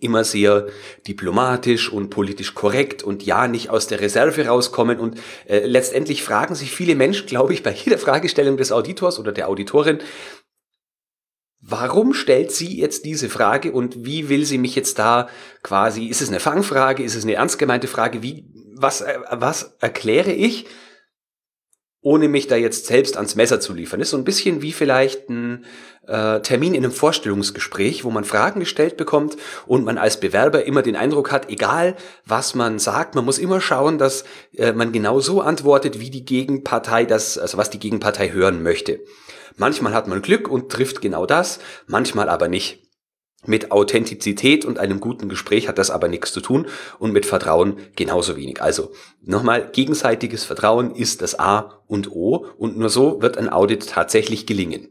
immer 0.00 0.24
sehr 0.24 0.66
diplomatisch 1.06 1.92
und 1.92 2.10
politisch 2.10 2.54
korrekt 2.54 3.02
und 3.02 3.24
ja 3.24 3.46
nicht 3.46 3.70
aus 3.70 3.86
der 3.86 4.00
Reserve 4.00 4.46
rauskommen 4.46 4.98
und 4.98 5.18
äh, 5.46 5.64
letztendlich 5.64 6.22
fragen 6.22 6.54
sich 6.54 6.72
viele 6.72 6.96
Menschen, 6.96 7.26
glaube 7.26 7.54
ich, 7.54 7.62
bei 7.62 7.72
jeder 7.72 7.98
Fragestellung 7.98 8.56
des 8.56 8.72
Auditors 8.72 9.18
oder 9.18 9.32
der 9.32 9.48
Auditorin, 9.48 9.98
warum 11.60 12.14
stellt 12.14 12.50
sie 12.50 12.78
jetzt 12.78 13.04
diese 13.04 13.28
Frage 13.28 13.72
und 13.72 14.04
wie 14.04 14.28
will 14.28 14.44
sie 14.44 14.58
mich 14.58 14.74
jetzt 14.74 14.98
da 14.98 15.28
quasi, 15.62 16.06
ist 16.06 16.20
es 16.20 16.28
eine 16.28 16.40
Fangfrage, 16.40 17.02
ist 17.02 17.14
es 17.14 17.24
eine 17.24 17.34
ernst 17.34 17.58
gemeinte 17.58 17.86
Frage, 17.86 18.22
wie, 18.22 18.44
was, 18.74 19.02
äh, 19.02 19.18
was 19.30 19.76
erkläre 19.80 20.32
ich? 20.32 20.66
Ohne 22.06 22.28
mich 22.28 22.46
da 22.46 22.54
jetzt 22.54 22.86
selbst 22.86 23.16
ans 23.16 23.34
Messer 23.34 23.58
zu 23.58 23.74
liefern. 23.74 24.00
ist 24.00 24.10
so 24.10 24.16
ein 24.16 24.22
bisschen 24.22 24.62
wie 24.62 24.70
vielleicht 24.70 25.28
ein 25.28 25.64
äh, 26.06 26.38
Termin 26.38 26.72
in 26.72 26.84
einem 26.84 26.92
Vorstellungsgespräch, 26.92 28.04
wo 28.04 28.12
man 28.12 28.22
Fragen 28.22 28.60
gestellt 28.60 28.96
bekommt 28.96 29.36
und 29.66 29.84
man 29.84 29.98
als 29.98 30.20
Bewerber 30.20 30.66
immer 30.66 30.82
den 30.82 30.94
Eindruck 30.94 31.32
hat, 31.32 31.50
egal 31.50 31.96
was 32.24 32.54
man 32.54 32.78
sagt, 32.78 33.16
man 33.16 33.24
muss 33.24 33.38
immer 33.38 33.60
schauen, 33.60 33.98
dass 33.98 34.22
äh, 34.56 34.70
man 34.70 34.92
genau 34.92 35.18
so 35.18 35.40
antwortet, 35.40 35.98
wie 35.98 36.10
die 36.10 36.24
Gegenpartei 36.24 37.06
das, 37.06 37.38
also 37.38 37.58
was 37.58 37.70
die 37.70 37.80
Gegenpartei 37.80 38.30
hören 38.30 38.62
möchte. 38.62 39.00
Manchmal 39.56 39.92
hat 39.92 40.06
man 40.06 40.22
Glück 40.22 40.48
und 40.48 40.70
trifft 40.70 41.00
genau 41.00 41.26
das, 41.26 41.58
manchmal 41.88 42.28
aber 42.28 42.46
nicht. 42.46 42.85
Mit 43.44 43.70
Authentizität 43.70 44.64
und 44.64 44.78
einem 44.78 44.98
guten 44.98 45.28
Gespräch 45.28 45.68
hat 45.68 45.78
das 45.78 45.90
aber 45.90 46.08
nichts 46.08 46.32
zu 46.32 46.40
tun 46.40 46.66
und 46.98 47.12
mit 47.12 47.26
Vertrauen 47.26 47.76
genauso 47.94 48.36
wenig. 48.36 48.62
Also 48.62 48.92
nochmal, 49.22 49.70
gegenseitiges 49.72 50.44
Vertrauen 50.44 50.94
ist 50.94 51.22
das 51.22 51.38
A 51.38 51.82
und 51.86 52.10
O 52.10 52.46
und 52.56 52.76
nur 52.76 52.88
so 52.88 53.20
wird 53.22 53.38
ein 53.38 53.48
Audit 53.48 53.88
tatsächlich 53.88 54.46
gelingen. 54.46 54.88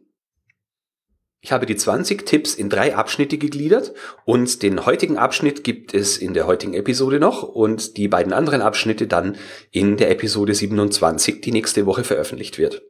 Ich 1.45 1.51
habe 1.51 1.67
die 1.67 1.75
20 1.75 2.25
Tipps 2.25 2.55
in 2.55 2.71
drei 2.71 2.95
Abschnitte 2.95 3.37
gegliedert 3.37 3.93
und 4.25 4.63
den 4.63 4.85
heutigen 4.85 5.17
Abschnitt 5.17 5.63
gibt 5.63 5.93
es 5.93 6.17
in 6.17 6.33
der 6.33 6.47
heutigen 6.47 6.73
Episode 6.73 7.19
noch 7.19 7.43
und 7.43 7.97
die 7.97 8.07
beiden 8.07 8.33
anderen 8.33 8.61
Abschnitte 8.61 9.05
dann 9.05 9.37
in 9.69 9.95
der 9.95 10.09
Episode 10.09 10.55
27, 10.55 11.41
die 11.41 11.51
nächste 11.51 11.85
Woche 11.85 12.03
veröffentlicht 12.03 12.57
wird. 12.57 12.81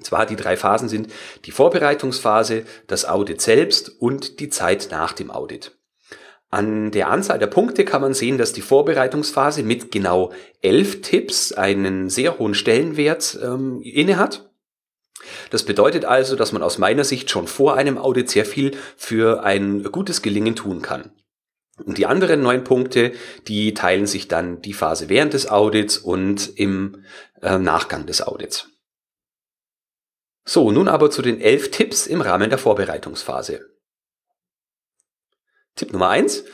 Zwar 0.00 0.26
die 0.26 0.36
drei 0.36 0.56
Phasen 0.56 0.88
sind 0.88 1.12
die 1.44 1.50
Vorbereitungsphase, 1.50 2.64
das 2.86 3.04
Audit 3.04 3.40
selbst 3.40 4.00
und 4.00 4.38
die 4.38 4.48
Zeit 4.48 4.88
nach 4.90 5.12
dem 5.12 5.30
Audit. 5.30 5.76
An 6.50 6.92
der 6.92 7.08
Anzahl 7.08 7.38
der 7.38 7.46
Punkte 7.48 7.84
kann 7.84 8.00
man 8.00 8.14
sehen, 8.14 8.38
dass 8.38 8.52
die 8.52 8.62
Vorbereitungsphase 8.62 9.62
mit 9.62 9.92
genau 9.92 10.32
elf 10.62 11.02
Tipps 11.02 11.52
einen 11.52 12.08
sehr 12.08 12.38
hohen 12.38 12.54
Stellenwert 12.54 13.38
ähm, 13.42 13.80
inne 13.82 14.16
hat. 14.16 14.48
Das 15.50 15.64
bedeutet 15.64 16.04
also, 16.04 16.36
dass 16.36 16.52
man 16.52 16.62
aus 16.62 16.78
meiner 16.78 17.04
Sicht 17.04 17.28
schon 17.28 17.48
vor 17.48 17.74
einem 17.74 17.98
Audit 17.98 18.30
sehr 18.30 18.46
viel 18.46 18.76
für 18.96 19.42
ein 19.42 19.82
gutes 19.82 20.22
Gelingen 20.22 20.56
tun 20.56 20.80
kann. 20.80 21.10
Und 21.84 21.98
die 21.98 22.06
anderen 22.06 22.40
neun 22.42 22.64
Punkte, 22.64 23.12
die 23.46 23.74
teilen 23.74 24.06
sich 24.06 24.26
dann 24.28 24.62
die 24.62 24.72
Phase 24.72 25.08
während 25.08 25.34
des 25.34 25.48
Audits 25.48 25.98
und 25.98 26.58
im 26.58 27.04
äh, 27.42 27.58
Nachgang 27.58 28.06
des 28.06 28.26
Audits. 28.26 28.68
So, 30.48 30.70
nun 30.70 30.88
aber 30.88 31.10
zu 31.10 31.20
den 31.20 31.42
elf 31.42 31.70
Tipps 31.70 32.06
im 32.06 32.22
Rahmen 32.22 32.48
der 32.48 32.58
Vorbereitungsphase. 32.58 33.66
Tipp 35.76 35.92
Nummer 35.92 36.08
eins: 36.08 36.44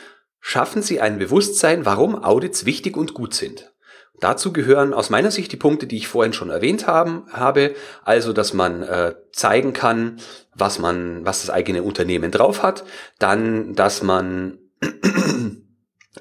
Schaffen 0.41 0.81
Sie 0.81 0.99
ein 0.99 1.17
Bewusstsein, 1.17 1.85
warum 1.85 2.21
Audits 2.21 2.65
wichtig 2.65 2.97
und 2.97 3.13
gut 3.13 3.33
sind. 3.33 3.73
Dazu 4.19 4.51
gehören 4.51 4.93
aus 4.93 5.09
meiner 5.09 5.31
Sicht 5.31 5.53
die 5.53 5.57
Punkte, 5.57 5.87
die 5.87 5.95
ich 5.95 6.09
vorhin 6.09 6.33
schon 6.33 6.49
erwähnt 6.49 6.87
haben, 6.87 7.25
habe, 7.31 7.73
also 8.03 8.33
dass 8.33 8.53
man 8.53 8.83
äh, 8.83 9.15
zeigen 9.31 9.71
kann, 9.71 10.19
was 10.53 10.77
man, 10.77 11.25
was 11.25 11.39
das 11.39 11.49
eigene 11.49 11.81
Unternehmen 11.81 12.31
drauf 12.31 12.63
hat, 12.63 12.83
dann, 13.17 13.75
dass 13.75 14.03
man 14.03 14.59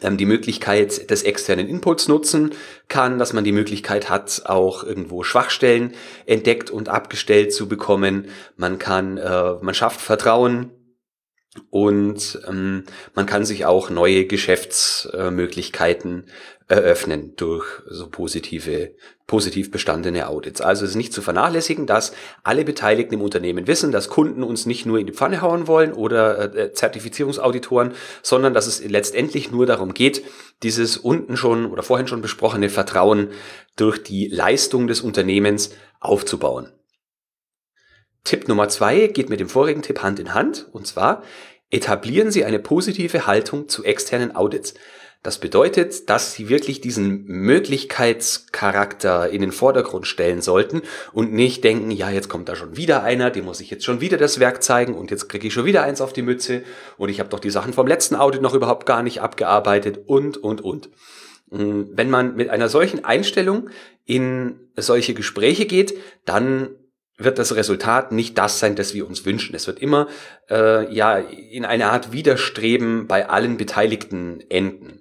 die 0.02 0.26
Möglichkeit 0.26 1.10
des 1.10 1.22
externen 1.22 1.68
Inputs 1.68 2.08
nutzen 2.08 2.52
kann, 2.88 3.18
dass 3.18 3.32
man 3.32 3.44
die 3.44 3.52
Möglichkeit 3.52 4.10
hat, 4.10 4.42
auch 4.46 4.84
irgendwo 4.84 5.22
Schwachstellen 5.22 5.92
entdeckt 6.26 6.70
und 6.70 6.88
abgestellt 6.88 7.52
zu 7.52 7.68
bekommen. 7.68 8.28
Man 8.56 8.78
kann, 8.78 9.18
äh, 9.18 9.54
man 9.60 9.74
schafft 9.74 10.00
Vertrauen 10.00 10.70
und 11.70 12.40
ähm, 12.48 12.84
man 13.14 13.26
kann 13.26 13.44
sich 13.44 13.66
auch 13.66 13.90
neue 13.90 14.26
Geschäftsmöglichkeiten 14.26 16.26
eröffnen 16.66 17.36
durch 17.36 17.66
so 17.86 18.08
positive, 18.08 18.94
positiv 19.26 19.70
bestandene 19.70 20.28
Audits. 20.28 20.62
Also 20.62 20.84
es 20.84 20.92
ist 20.92 20.96
nicht 20.96 21.12
zu 21.12 21.20
vernachlässigen, 21.20 21.86
dass 21.86 22.12
alle 22.42 22.64
Beteiligten 22.64 23.14
im 23.14 23.22
Unternehmen 23.22 23.66
wissen, 23.66 23.92
dass 23.92 24.08
Kunden 24.08 24.42
uns 24.42 24.64
nicht 24.64 24.86
nur 24.86 24.98
in 24.98 25.06
die 25.06 25.12
Pfanne 25.12 25.42
hauen 25.42 25.66
wollen 25.66 25.92
oder 25.92 26.54
äh, 26.54 26.72
Zertifizierungsauditoren, 26.72 27.92
sondern 28.22 28.54
dass 28.54 28.66
es 28.66 28.82
letztendlich 28.82 29.50
nur 29.50 29.66
darum 29.66 29.92
geht, 29.92 30.22
dieses 30.62 30.96
unten 30.96 31.36
schon 31.36 31.66
oder 31.66 31.82
vorhin 31.82 32.08
schon 32.08 32.22
besprochene 32.22 32.70
Vertrauen 32.70 33.28
durch 33.76 34.02
die 34.02 34.28
Leistung 34.28 34.86
des 34.86 35.02
Unternehmens 35.02 35.70
aufzubauen. 36.00 36.72
Tipp 38.24 38.48
Nummer 38.48 38.70
zwei 38.70 39.08
geht 39.08 39.28
mit 39.28 39.38
dem 39.38 39.50
vorigen 39.50 39.82
Tipp 39.82 40.02
Hand 40.02 40.18
in 40.18 40.32
Hand 40.32 40.66
und 40.72 40.86
zwar 40.86 41.22
etablieren 41.70 42.30
Sie 42.30 42.44
eine 42.44 42.58
positive 42.58 43.26
Haltung 43.26 43.68
zu 43.68 43.84
externen 43.84 44.34
Audits. 44.34 44.74
Das 45.24 45.38
bedeutet, 45.38 46.08
dass 46.10 46.34
sie 46.34 46.50
wirklich 46.50 46.82
diesen 46.82 47.24
Möglichkeitscharakter 47.24 49.30
in 49.30 49.40
den 49.40 49.52
Vordergrund 49.52 50.06
stellen 50.06 50.42
sollten 50.42 50.82
und 51.14 51.32
nicht 51.32 51.64
denken, 51.64 51.90
ja, 51.90 52.10
jetzt 52.10 52.28
kommt 52.28 52.50
da 52.50 52.54
schon 52.54 52.76
wieder 52.76 53.02
einer, 53.02 53.30
dem 53.30 53.46
muss 53.46 53.62
ich 53.62 53.70
jetzt 53.70 53.86
schon 53.86 54.02
wieder 54.02 54.18
das 54.18 54.38
Werk 54.38 54.62
zeigen 54.62 54.94
und 54.94 55.10
jetzt 55.10 55.30
kriege 55.30 55.48
ich 55.48 55.54
schon 55.54 55.64
wieder 55.64 55.82
eins 55.82 56.02
auf 56.02 56.12
die 56.12 56.20
Mütze 56.20 56.62
und 56.98 57.08
ich 57.08 57.20
habe 57.20 57.30
doch 57.30 57.40
die 57.40 57.48
Sachen 57.48 57.72
vom 57.72 57.86
letzten 57.86 58.16
Audit 58.16 58.42
noch 58.42 58.52
überhaupt 58.52 58.84
gar 58.84 59.02
nicht 59.02 59.22
abgearbeitet 59.22 60.00
und, 60.04 60.36
und, 60.36 60.60
und. 60.60 60.90
Mm, 61.48 61.84
wenn 61.92 62.10
man 62.10 62.36
mit 62.36 62.50
einer 62.50 62.68
solchen 62.68 63.06
Einstellung 63.06 63.70
in 64.04 64.60
solche 64.76 65.14
Gespräche 65.14 65.64
geht, 65.64 65.94
dann 66.26 66.68
wird 67.16 67.38
das 67.38 67.56
Resultat 67.56 68.12
nicht 68.12 68.36
das 68.36 68.58
sein, 68.58 68.76
das 68.76 68.92
wir 68.92 69.06
uns 69.06 69.24
wünschen. 69.24 69.54
Es 69.54 69.66
wird 69.66 69.78
immer 69.78 70.06
äh, 70.50 70.94
ja 70.94 71.16
in 71.16 71.64
eine 71.64 71.86
Art 71.86 72.12
Widerstreben 72.12 73.06
bei 73.06 73.30
allen 73.30 73.56
Beteiligten 73.56 74.42
enden. 74.50 75.00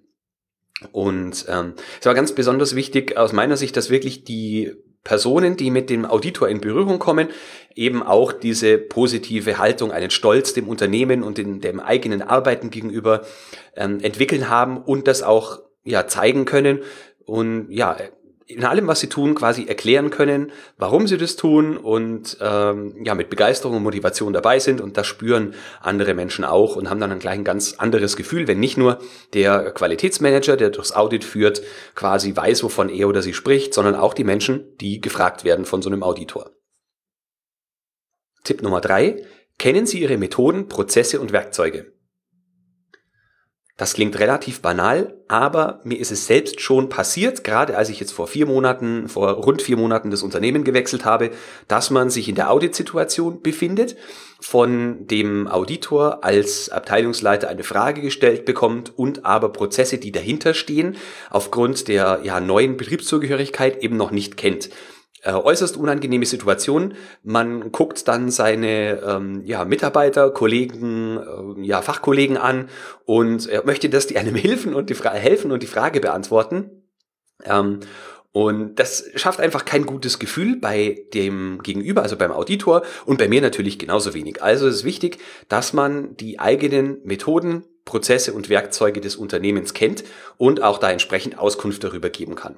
Und 0.91 1.45
ähm, 1.47 1.73
es 1.99 2.05
war 2.05 2.13
ganz 2.13 2.33
besonders 2.33 2.75
wichtig 2.75 3.17
aus 3.17 3.33
meiner 3.33 3.57
Sicht, 3.57 3.77
dass 3.77 3.89
wirklich 3.89 4.23
die 4.23 4.73
Personen, 5.03 5.57
die 5.57 5.69
mit 5.69 5.89
dem 5.89 6.05
Auditor 6.05 6.47
in 6.47 6.61
Berührung 6.61 6.97
kommen, 6.97 7.27
eben 7.75 8.03
auch 8.03 8.31
diese 8.31 8.77
positive 8.77 9.57
Haltung, 9.57 9.91
einen 9.91 10.11
Stolz 10.11 10.53
dem 10.53 10.67
Unternehmen 10.67 11.23
und 11.23 11.39
in 11.39 11.59
dem 11.59 11.79
eigenen 11.79 12.21
Arbeiten 12.21 12.69
gegenüber 12.69 13.23
ähm, 13.75 13.99
entwickeln 14.01 14.49
haben 14.49 14.77
und 14.77 15.07
das 15.07 15.21
auch 15.21 15.59
ja 15.83 16.07
zeigen 16.07 16.45
können. 16.45 16.79
Und 17.25 17.67
ja 17.69 17.97
in 18.47 18.65
allem, 18.65 18.87
was 18.87 18.99
sie 18.99 19.07
tun, 19.07 19.35
quasi 19.35 19.65
erklären 19.65 20.09
können, 20.09 20.51
warum 20.77 21.07
sie 21.07 21.17
das 21.17 21.35
tun 21.35 21.77
und 21.77 22.37
ähm, 22.41 22.95
ja 23.03 23.15
mit 23.15 23.29
Begeisterung 23.29 23.77
und 23.77 23.83
Motivation 23.83 24.33
dabei 24.33 24.59
sind 24.59 24.81
und 24.81 24.97
das 24.97 25.07
spüren 25.07 25.53
andere 25.81 26.13
Menschen 26.13 26.43
auch 26.43 26.75
und 26.75 26.89
haben 26.89 26.99
dann 26.99 27.17
gleich 27.19 27.35
ein 27.35 27.43
ganz 27.43 27.75
anderes 27.75 28.17
Gefühl, 28.17 28.47
wenn 28.47 28.59
nicht 28.59 28.77
nur 28.77 28.99
der 29.33 29.71
Qualitätsmanager, 29.71 30.57
der 30.57 30.71
durchs 30.71 30.91
Audit 30.91 31.23
führt, 31.23 31.61
quasi 31.95 32.35
weiß, 32.35 32.63
wovon 32.63 32.89
er 32.89 33.07
oder 33.07 33.21
sie 33.21 33.33
spricht, 33.33 33.73
sondern 33.73 33.95
auch 33.95 34.13
die 34.13 34.23
Menschen, 34.23 34.75
die 34.79 34.99
gefragt 34.99 35.43
werden 35.43 35.65
von 35.65 35.81
so 35.81 35.89
einem 35.89 36.03
Auditor. 36.03 36.51
Tipp 38.43 38.61
Nummer 38.61 38.81
drei: 38.81 39.25
Kennen 39.57 39.85
Sie 39.85 40.01
Ihre 40.01 40.17
Methoden, 40.17 40.67
Prozesse 40.67 41.21
und 41.21 41.31
Werkzeuge? 41.31 41.92
Das 43.75 43.95
klingt 43.95 44.19
relativ 44.19 44.61
banal, 44.61 45.15
aber 45.27 45.81
mir 45.83 45.99
ist 45.99 46.11
es 46.11 46.27
selbst 46.27 46.61
schon 46.61 46.89
passiert, 46.89 47.43
gerade 47.43 47.75
als 47.75 47.89
ich 47.89 47.99
jetzt 47.99 48.11
vor 48.11 48.27
vier 48.27 48.45
Monaten, 48.45 49.09
vor 49.09 49.31
rund 49.31 49.63
vier 49.63 49.77
Monaten 49.77 50.11
das 50.11 50.21
Unternehmen 50.21 50.63
gewechselt 50.63 51.05
habe, 51.05 51.31
dass 51.67 51.89
man 51.89 52.11
sich 52.11 52.29
in 52.29 52.35
der 52.35 52.51
Auditsituation 52.51 53.41
befindet, 53.41 53.95
von 54.39 55.07
dem 55.07 55.47
Auditor 55.47 56.23
als 56.23 56.69
Abteilungsleiter 56.69 57.49
eine 57.49 57.63
Frage 57.63 58.01
gestellt 58.01 58.45
bekommt 58.45 58.93
und 58.95 59.25
aber 59.25 59.49
Prozesse, 59.49 59.97
die 59.97 60.11
dahinter 60.11 60.53
stehen, 60.53 60.95
aufgrund 61.31 61.87
der 61.87 62.19
ja, 62.23 62.39
neuen 62.39 62.77
Betriebszugehörigkeit 62.77 63.81
eben 63.81 63.97
noch 63.97 64.11
nicht 64.11 64.37
kennt 64.37 64.69
äh, 65.23 65.31
äußerst 65.31 65.77
unangenehme 65.77 66.25
Situation. 66.25 66.93
Man 67.23 67.71
guckt 67.71 68.07
dann 68.07 68.29
seine 68.29 69.01
ähm, 69.01 69.41
ja, 69.45 69.65
Mitarbeiter, 69.65 70.31
Kollegen, 70.31 71.17
äh, 71.17 71.65
ja, 71.65 71.81
Fachkollegen 71.81 72.37
an 72.37 72.69
und 73.05 73.47
er 73.47 73.65
möchte, 73.65 73.89
dass 73.89 74.07
die 74.07 74.17
einem 74.17 74.35
helfen 74.35 74.73
und 74.73 74.89
die, 74.89 74.95
Fra 74.95 75.11
helfen 75.11 75.51
und 75.51 75.63
die 75.63 75.67
Frage 75.67 75.99
beantworten. 75.99 76.83
Ähm, 77.45 77.79
und 78.33 78.79
das 78.79 79.05
schafft 79.15 79.39
einfach 79.39 79.63
kein 79.63 79.85
gutes 79.85 80.17
Gefühl 80.17 80.57
bei 80.59 81.05
dem 81.13 81.61
Gegenüber, 81.61 82.01
also 82.01 82.17
beim 82.17 82.31
Auditor 82.31 82.81
und 83.05 83.19
bei 83.19 83.27
mir 83.27 83.41
natürlich 83.41 83.77
genauso 83.77 84.15
wenig. 84.15 84.41
Also 84.41 84.67
es 84.67 84.77
ist 84.77 84.83
wichtig, 84.85 85.19
dass 85.49 85.71
man 85.71 86.17
die 86.17 86.39
eigenen 86.39 86.97
Methoden, 87.03 87.63
Prozesse 87.85 88.33
und 88.33 88.49
Werkzeuge 88.49 89.01
des 89.01 89.17
Unternehmens 89.17 89.75
kennt 89.75 90.03
und 90.37 90.63
auch 90.63 90.79
da 90.79 90.89
entsprechend 90.89 91.37
Auskunft 91.37 91.83
darüber 91.83 92.09
geben 92.09 92.33
kann. 92.33 92.55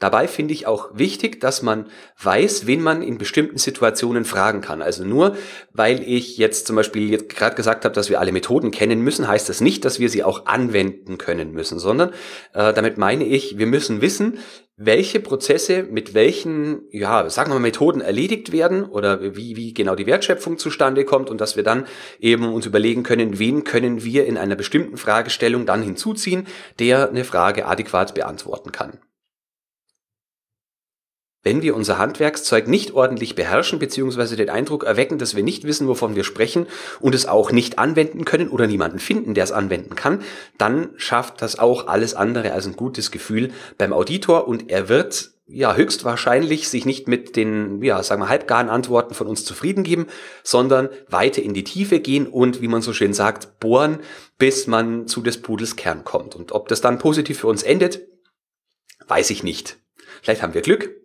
Dabei 0.00 0.26
finde 0.28 0.54
ich 0.54 0.66
auch 0.66 0.88
wichtig, 0.94 1.40
dass 1.40 1.62
man 1.62 1.86
weiß, 2.20 2.66
wen 2.66 2.82
man 2.82 3.02
in 3.02 3.18
bestimmten 3.18 3.58
Situationen 3.58 4.24
fragen 4.24 4.62
kann. 4.62 4.80
Also 4.80 5.04
nur, 5.04 5.36
weil 5.72 6.02
ich 6.02 6.38
jetzt 6.38 6.66
zum 6.66 6.74
Beispiel 6.74 7.10
jetzt 7.10 7.28
gerade 7.28 7.54
gesagt 7.54 7.84
habe, 7.84 7.94
dass 7.94 8.08
wir 8.08 8.18
alle 8.18 8.32
Methoden 8.32 8.70
kennen 8.70 9.02
müssen, 9.02 9.28
heißt 9.28 9.50
das 9.50 9.60
nicht, 9.60 9.84
dass 9.84 10.00
wir 10.00 10.08
sie 10.08 10.24
auch 10.24 10.46
anwenden 10.46 11.18
können 11.18 11.52
müssen, 11.52 11.78
sondern 11.78 12.10
äh, 12.54 12.72
damit 12.72 12.96
meine 12.96 13.24
ich, 13.24 13.58
wir 13.58 13.66
müssen 13.66 14.00
wissen, 14.00 14.38
welche 14.82 15.20
Prozesse 15.20 15.82
mit 15.82 16.14
welchen, 16.14 16.84
ja, 16.90 17.28
sagen 17.28 17.50
wir 17.50 17.56
mal, 17.56 17.60
Methoden 17.60 18.00
erledigt 18.00 18.52
werden 18.52 18.84
oder 18.84 19.36
wie, 19.36 19.54
wie 19.54 19.74
genau 19.74 19.94
die 19.94 20.06
Wertschöpfung 20.06 20.56
zustande 20.56 21.04
kommt 21.04 21.28
und 21.28 21.42
dass 21.42 21.56
wir 21.56 21.62
dann 21.62 21.86
eben 22.18 22.50
uns 22.50 22.64
überlegen 22.64 23.02
können, 23.02 23.38
wen 23.38 23.64
können 23.64 24.02
wir 24.02 24.24
in 24.24 24.38
einer 24.38 24.56
bestimmten 24.56 24.96
Fragestellung 24.96 25.66
dann 25.66 25.82
hinzuziehen, 25.82 26.46
der 26.78 27.10
eine 27.10 27.24
Frage 27.24 27.66
adäquat 27.66 28.14
beantworten 28.14 28.72
kann. 28.72 28.98
Wenn 31.42 31.62
wir 31.62 31.74
unser 31.74 31.96
Handwerkszeug 31.96 32.68
nicht 32.68 32.92
ordentlich 32.92 33.34
beherrschen 33.34 33.78
bzw. 33.78 34.36
den 34.36 34.50
Eindruck 34.50 34.84
erwecken, 34.84 35.18
dass 35.18 35.34
wir 35.34 35.42
nicht 35.42 35.64
wissen, 35.64 35.88
wovon 35.88 36.14
wir 36.14 36.24
sprechen 36.24 36.66
und 37.00 37.14
es 37.14 37.26
auch 37.26 37.50
nicht 37.50 37.78
anwenden 37.78 38.26
können 38.26 38.48
oder 38.48 38.66
niemanden 38.66 38.98
finden, 38.98 39.32
der 39.32 39.44
es 39.44 39.52
anwenden 39.52 39.94
kann, 39.94 40.22
dann 40.58 40.90
schafft 40.96 41.40
das 41.40 41.58
auch 41.58 41.86
alles 41.86 42.14
andere 42.14 42.52
als 42.52 42.66
ein 42.66 42.76
gutes 42.76 43.10
Gefühl 43.10 43.52
beim 43.78 43.94
Auditor 43.94 44.48
und 44.48 44.70
er 44.70 44.90
wird 44.90 45.30
ja 45.46 45.74
höchstwahrscheinlich 45.74 46.68
sich 46.68 46.84
nicht 46.84 47.08
mit 47.08 47.36
den, 47.36 47.82
ja, 47.82 48.02
sagen 48.02 48.22
wir, 48.22 48.28
halbgaren 48.28 48.68
Antworten 48.68 49.14
von 49.14 49.26
uns 49.26 49.44
zufrieden 49.44 49.82
geben, 49.82 50.06
sondern 50.44 50.90
weiter 51.08 51.42
in 51.42 51.54
die 51.54 51.64
Tiefe 51.64 52.00
gehen 52.00 52.26
und, 52.26 52.60
wie 52.60 52.68
man 52.68 52.82
so 52.82 52.92
schön 52.92 53.14
sagt, 53.14 53.58
bohren, 53.60 53.98
bis 54.38 54.66
man 54.66 55.08
zu 55.08 55.22
des 55.22 55.42
Pudels 55.42 55.76
Kern 55.76 56.04
kommt. 56.04 56.36
Und 56.36 56.52
ob 56.52 56.68
das 56.68 56.80
dann 56.80 56.98
positiv 56.98 57.40
für 57.40 57.48
uns 57.48 57.62
endet, 57.62 58.02
weiß 59.08 59.30
ich 59.30 59.42
nicht. 59.42 59.78
Vielleicht 60.22 60.42
haben 60.42 60.54
wir 60.54 60.60
Glück, 60.60 60.99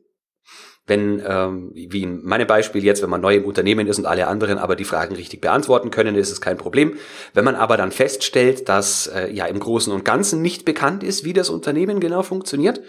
wenn, 0.88 1.22
ähm, 1.26 1.72
wie 1.74 2.04
in 2.04 2.24
meinem 2.24 2.48
Beispiel 2.48 2.84
jetzt, 2.84 3.02
wenn 3.02 3.10
man 3.10 3.22
neu 3.22 3.36
im 3.38 3.46
Unternehmen 3.46 3.88
ist 3.88 3.98
und 3.98 4.06
alle 4.06 4.28
anderen 4.28 4.58
aber 4.58 4.76
die 4.76 4.84
Fragen 4.84 5.16
richtig 5.16 5.42
beantworten 5.42 5.90
können, 5.90 6.16
ist 6.16 6.32
es 6.32 6.42
kein 6.42 6.58
Problem. 6.58 6.98
Wenn 7.34 7.46
man 7.46 7.56
aber 7.56 7.76
dann 7.76 7.92
feststellt, 7.92 8.70
dass 8.70 9.08
äh, 9.08 9.32
ja 9.32 9.46
im 9.46 9.60
Großen 9.60 9.92
und 9.92 10.06
Ganzen 10.06 10.42
nicht 10.42 10.64
bekannt 10.64 11.04
ist, 11.04 11.24
wie 11.24 11.34
das 11.34 11.50
Unternehmen 11.50 12.00
genau 12.00 12.22
funktioniert 12.22 12.82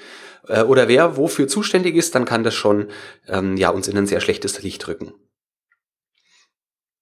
äh, 0.46 0.62
oder 0.62 0.88
wer 0.88 1.16
wofür 1.16 1.48
zuständig 1.48 1.96
ist, 1.96 2.14
dann 2.14 2.26
kann 2.26 2.44
das 2.44 2.54
schon 2.54 2.88
ähm, 3.28 3.56
ja 3.56 3.70
uns 3.70 3.88
in 3.88 3.96
ein 3.96 4.06
sehr 4.06 4.20
schlechtes 4.20 4.62
Licht 4.62 4.86
rücken. 4.88 5.14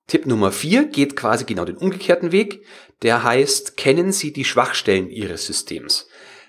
Tipp 0.07 0.27
Nummer 0.27 0.53
vier 0.53 0.85
geht 0.85 1.17
quasi 1.17 1.45
genau 1.45 1.65
den 1.65 1.79
umgekehrten 1.79 2.31
Weg. 2.31 2.65
Der 3.03 3.25
heißt, 3.25 3.77
kennen 3.77 4.13
Sie 4.13 4.33
die 4.33 4.45
Schwachstellen 4.45 5.09
Ihres 5.09 5.47
Systems. 5.47 6.07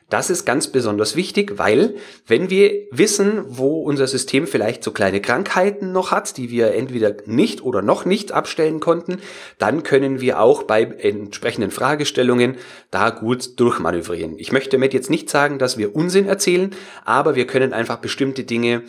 Das 0.10 0.30
ist 0.30 0.46
ganz 0.46 0.68
besonders 0.68 1.16
wichtig, 1.16 1.58
weil 1.58 1.96
wenn 2.28 2.52
wir 2.52 2.88
wissen, 2.92 3.44
wo 3.48 3.82
unser 3.82 4.06
System 4.06 4.46
vielleicht 4.46 4.84
so 4.84 4.92
kleine 4.92 5.20
Krankheiten 5.20 5.92
noch 5.92 6.12
hat, 6.12 6.38
die 6.38 6.52
wir 6.52 6.76
entweder 6.76 7.16
nicht 7.26 7.64
oder 7.64 7.82
noch 7.82 8.06
nicht 8.06 8.32
abstellen 8.32 8.80
konnten, 8.80 9.18
dann 9.58 9.82
können 9.82 10.22
wir 10.22 10.40
auch 10.40 10.64
bei 10.64 10.84
entsprechenden 10.84 11.72
Fragestellungen 11.72 12.58
da 12.92 13.10
gut 13.10 13.60
durchmanövrieren. 13.60 14.38
Ich 14.38 14.52
möchte 14.52 14.78
damit 14.78 14.94
jetzt 14.94 15.10
nicht 15.10 15.28
sagen, 15.28 15.58
dass 15.58 15.78
wir 15.78 15.96
Unsinn 15.96 16.28
erzählen, 16.28 16.76
aber 17.04 17.36
wir 17.36 17.48
können 17.48 17.74
einfach 17.74 17.98
bestimmte 17.98 18.44
Dinge 18.44 18.84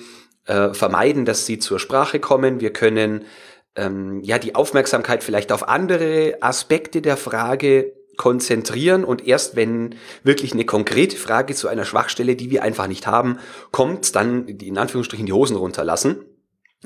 äh, 0.45 0.75
vermeiden, 0.75 1.25
dass 1.25 1.47
sie 1.47 1.59
zur 1.59 1.79
Sprache 1.79 2.21
kommen. 2.21 2.61
Wir 2.61 2.75
können 2.75 3.25
ähm, 3.75 4.21
ja 4.23 4.39
die 4.39 4.55
Aufmerksamkeit 4.55 5.25
vielleicht 5.25 5.51
auf 5.51 5.67
andere 5.67 6.37
Aspekte 6.41 7.01
der 7.01 7.17
Frage 7.17 7.93
konzentrieren 8.17 9.05
und 9.05 9.27
erst 9.27 9.57
wenn 9.57 9.95
wirklich 10.23 10.53
eine 10.53 10.65
konkrete 10.65 11.17
Frage 11.17 11.55
zu 11.55 11.69
einer 11.69 11.85
Schwachstelle, 11.85 12.37
die 12.37 12.51
wir 12.51 12.63
einfach 12.63 12.87
nicht 12.87 13.07
haben, 13.07 13.39
kommt, 13.73 14.15
dann 14.17 14.47
in 14.49 14.79
Anführungsstrichen 14.79 15.27
die 15.27 15.33
Hosen 15.33 15.57
runterlassen. 15.57 16.25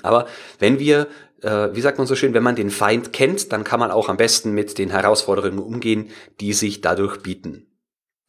Aber 0.03 0.27
wenn 0.59 0.79
wir, 0.79 1.09
äh, 1.43 1.69
wie 1.73 1.81
sagt 1.81 1.99
man 1.99 2.07
so 2.07 2.15
schön, 2.15 2.35
wenn 2.35 2.43
man 2.43 2.57
den 2.57 2.71
Feind 2.71 3.13
kennt, 3.13 3.53
dann 3.53 3.65
kann 3.65 3.81
man 3.81 3.91
auch 3.91 4.09
am 4.09 4.17
besten 4.17 4.53
mit 4.53 4.79
den 4.79 4.91
Herausforderungen 4.91 5.59
umgehen, 5.59 6.11
die 6.41 6.53
sich 6.53 6.81
dadurch 6.81 7.19
bieten. 7.23 7.67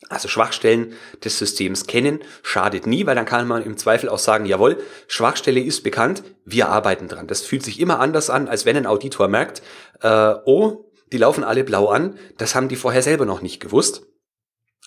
Also 0.09 0.27
Schwachstellen 0.27 0.93
des 1.23 1.37
Systems 1.37 1.85
kennen 1.85 2.19
schadet 2.41 2.87
nie, 2.87 3.05
weil 3.05 3.15
dann 3.15 3.25
kann 3.25 3.47
man 3.47 3.63
im 3.63 3.77
Zweifel 3.77 4.09
auch 4.09 4.17
sagen, 4.17 4.45
jawohl, 4.45 4.77
Schwachstelle 5.07 5.61
ist 5.61 5.83
bekannt, 5.83 6.23
wir 6.43 6.69
arbeiten 6.69 7.07
dran. 7.07 7.27
Das 7.27 7.41
fühlt 7.41 7.63
sich 7.63 7.79
immer 7.79 7.99
anders 7.99 8.29
an, 8.29 8.47
als 8.47 8.65
wenn 8.65 8.75
ein 8.75 8.87
Auditor 8.87 9.27
merkt, 9.27 9.61
äh, 10.01 10.33
oh, 10.45 10.90
die 11.11 11.17
laufen 11.17 11.43
alle 11.43 11.63
blau 11.63 11.87
an, 11.87 12.17
das 12.37 12.55
haben 12.55 12.69
die 12.69 12.75
vorher 12.75 13.01
selber 13.01 13.25
noch 13.25 13.41
nicht 13.41 13.59
gewusst. 13.59 14.07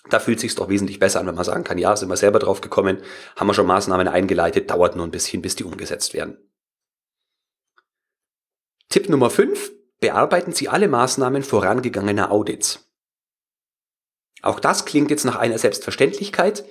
Da 0.09 0.19
fühlt 0.19 0.39
sich's 0.39 0.55
doch 0.55 0.69
wesentlich 0.69 0.99
besser 0.99 1.19
an, 1.19 1.27
wenn 1.27 1.35
man 1.35 1.45
sagen 1.45 1.63
kann, 1.63 1.77
ja, 1.77 1.95
sind 1.95 2.09
wir 2.09 2.17
selber 2.17 2.39
drauf 2.39 2.61
gekommen, 2.61 3.01
haben 3.35 3.47
wir 3.47 3.53
schon 3.53 3.65
Maßnahmen 3.65 4.07
eingeleitet, 4.07 4.69
dauert 4.69 4.95
nur 4.95 5.05
ein 5.05 5.11
bisschen, 5.11 5.41
bis 5.41 5.55
die 5.55 5.63
umgesetzt 5.63 6.13
werden. 6.13 6.37
Tipp 8.89 9.09
Nummer 9.09 9.29
5. 9.29 9.71
Bearbeiten 9.99 10.51
Sie 10.51 10.69
alle 10.69 10.87
Maßnahmen 10.87 11.41
vorangegangener 11.41 12.31
Audits. 12.31 12.91
Auch 14.41 14.59
das 14.59 14.85
klingt 14.85 15.09
jetzt 15.09 15.25
nach 15.25 15.37
einer 15.37 15.57
Selbstverständlichkeit. 15.57 16.65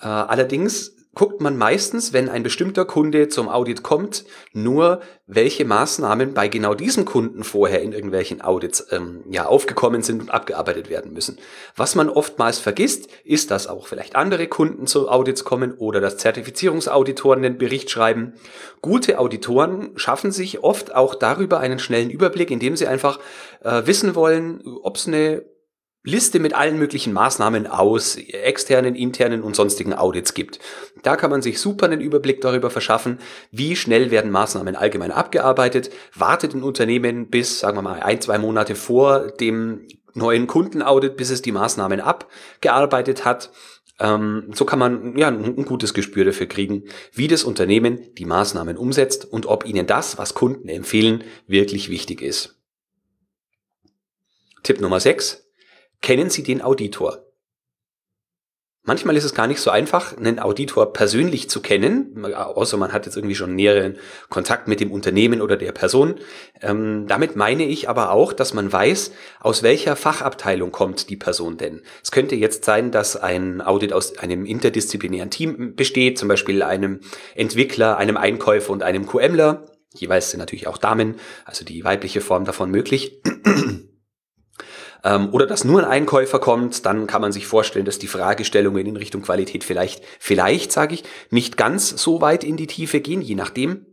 Äh, 0.00 0.06
allerdings 0.06 0.96
guckt 1.18 1.40
man 1.40 1.56
meistens, 1.56 2.12
wenn 2.12 2.28
ein 2.28 2.44
bestimmter 2.44 2.84
Kunde 2.84 3.26
zum 3.26 3.48
Audit 3.48 3.82
kommt, 3.82 4.24
nur, 4.52 5.00
welche 5.26 5.64
Maßnahmen 5.64 6.32
bei 6.32 6.46
genau 6.46 6.74
diesem 6.74 7.04
Kunden 7.04 7.42
vorher 7.42 7.82
in 7.82 7.92
irgendwelchen 7.92 8.40
Audits 8.40 8.86
ähm, 8.92 9.24
ja, 9.28 9.46
aufgekommen 9.46 10.02
sind 10.02 10.22
und 10.22 10.30
abgearbeitet 10.30 10.88
werden 10.88 11.12
müssen. 11.12 11.36
Was 11.74 11.96
man 11.96 12.08
oftmals 12.08 12.60
vergisst, 12.60 13.08
ist, 13.24 13.50
dass 13.50 13.66
auch 13.66 13.88
vielleicht 13.88 14.14
andere 14.14 14.46
Kunden 14.46 14.86
zu 14.86 15.08
Audits 15.08 15.42
kommen 15.42 15.74
oder 15.74 16.00
dass 16.00 16.18
Zertifizierungsauditoren 16.18 17.42
den 17.42 17.58
Bericht 17.58 17.90
schreiben. 17.90 18.34
Gute 18.80 19.18
Auditoren 19.18 19.90
schaffen 19.96 20.30
sich 20.30 20.62
oft 20.62 20.94
auch 20.94 21.16
darüber 21.16 21.58
einen 21.58 21.80
schnellen 21.80 22.10
Überblick, 22.10 22.52
indem 22.52 22.76
sie 22.76 22.86
einfach 22.86 23.18
äh, 23.64 23.82
wissen 23.86 24.14
wollen, 24.14 24.62
ob 24.84 24.94
es 24.94 25.08
eine 25.08 25.42
Liste 26.04 26.38
mit 26.38 26.54
allen 26.54 26.78
möglichen 26.78 27.12
Maßnahmen 27.12 27.66
aus 27.66 28.16
externen, 28.16 28.94
internen 28.94 29.42
und 29.42 29.56
sonstigen 29.56 29.92
Audits 29.92 30.32
gibt. 30.32 30.58
Da 31.02 31.16
kann 31.16 31.30
man 31.30 31.42
sich 31.42 31.60
super 31.60 31.86
einen 31.86 32.00
Überblick 32.00 32.40
darüber 32.40 32.70
verschaffen, 32.70 33.18
wie 33.50 33.76
schnell 33.76 34.10
werden 34.10 34.30
Maßnahmen 34.30 34.76
allgemein 34.76 35.10
abgearbeitet. 35.10 35.90
Wartet 36.14 36.54
ein 36.54 36.62
Unternehmen 36.62 37.28
bis, 37.28 37.60
sagen 37.60 37.76
wir 37.76 37.82
mal, 37.82 38.00
ein, 38.00 38.20
zwei 38.20 38.38
Monate 38.38 38.74
vor 38.74 39.32
dem 39.32 39.86
neuen 40.14 40.46
Kundenaudit, 40.46 41.16
bis 41.16 41.30
es 41.30 41.42
die 41.42 41.52
Maßnahmen 41.52 42.00
abgearbeitet 42.00 43.24
hat. 43.24 43.50
Ähm, 43.98 44.50
so 44.54 44.64
kann 44.64 44.78
man 44.78 45.16
ja 45.16 45.28
ein 45.28 45.64
gutes 45.64 45.94
Gespür 45.94 46.24
dafür 46.24 46.46
kriegen, 46.46 46.84
wie 47.12 47.26
das 47.26 47.42
Unternehmen 47.42 48.14
die 48.14 48.24
Maßnahmen 48.24 48.76
umsetzt 48.76 49.24
und 49.24 49.46
ob 49.46 49.66
ihnen 49.66 49.86
das, 49.86 50.16
was 50.18 50.34
Kunden 50.34 50.68
empfehlen, 50.68 51.24
wirklich 51.48 51.90
wichtig 51.90 52.22
ist. 52.22 52.56
Tipp 54.62 54.80
Nummer 54.80 55.00
6. 55.00 55.47
Kennen 56.00 56.30
Sie 56.30 56.42
den 56.42 56.62
Auditor? 56.62 57.28
Manchmal 58.88 59.18
ist 59.18 59.24
es 59.24 59.34
gar 59.34 59.46
nicht 59.46 59.60
so 59.60 59.70
einfach, 59.70 60.16
einen 60.16 60.38
Auditor 60.38 60.94
persönlich 60.94 61.50
zu 61.50 61.60
kennen, 61.60 62.24
außer 62.34 62.78
man 62.78 62.94
hat 62.94 63.04
jetzt 63.04 63.16
irgendwie 63.16 63.34
schon 63.34 63.54
näheren 63.54 63.98
Kontakt 64.30 64.66
mit 64.66 64.80
dem 64.80 64.90
Unternehmen 64.90 65.42
oder 65.42 65.58
der 65.58 65.72
Person. 65.72 66.14
Ähm, 66.62 67.04
damit 67.06 67.36
meine 67.36 67.66
ich 67.66 67.90
aber 67.90 68.12
auch, 68.12 68.32
dass 68.32 68.54
man 68.54 68.72
weiß, 68.72 69.12
aus 69.40 69.62
welcher 69.62 69.94
Fachabteilung 69.94 70.72
kommt 70.72 71.10
die 71.10 71.18
Person 71.18 71.58
denn. 71.58 71.82
Es 72.02 72.12
könnte 72.12 72.34
jetzt 72.34 72.64
sein, 72.64 72.90
dass 72.90 73.14
ein 73.16 73.60
Audit 73.60 73.92
aus 73.92 74.16
einem 74.16 74.46
interdisziplinären 74.46 75.28
Team 75.28 75.74
besteht, 75.76 76.16
zum 76.16 76.28
Beispiel 76.28 76.62
einem 76.62 77.00
Entwickler, 77.34 77.98
einem 77.98 78.16
Einkäufer 78.16 78.72
und 78.72 78.82
einem 78.82 79.06
QMler. 79.06 79.66
Jeweils 79.92 80.30
sind 80.30 80.40
natürlich 80.40 80.66
auch 80.66 80.78
Damen, 80.78 81.16
also 81.44 81.62
die 81.62 81.84
weibliche 81.84 82.22
Form 82.22 82.46
davon 82.46 82.70
möglich 82.70 83.20
ähm, 85.04 85.28
oder 85.32 85.46
dass 85.46 85.64
nur 85.64 85.80
ein 85.80 85.88
Einkäufer 85.88 86.38
kommt, 86.38 86.86
dann 86.86 87.06
kann 87.06 87.22
man 87.22 87.32
sich 87.32 87.46
vorstellen, 87.46 87.84
dass 87.84 87.98
die 87.98 88.06
Fragestellungen 88.06 88.86
in 88.86 88.96
Richtung 88.96 89.22
Qualität 89.22 89.64
vielleicht, 89.64 90.02
vielleicht 90.18 90.72
sage 90.72 90.94
ich, 90.94 91.04
nicht 91.30 91.56
ganz 91.56 91.88
so 91.90 92.20
weit 92.20 92.44
in 92.44 92.56
die 92.56 92.66
Tiefe 92.66 93.00
gehen, 93.00 93.22
je 93.22 93.34
nachdem. 93.34 93.86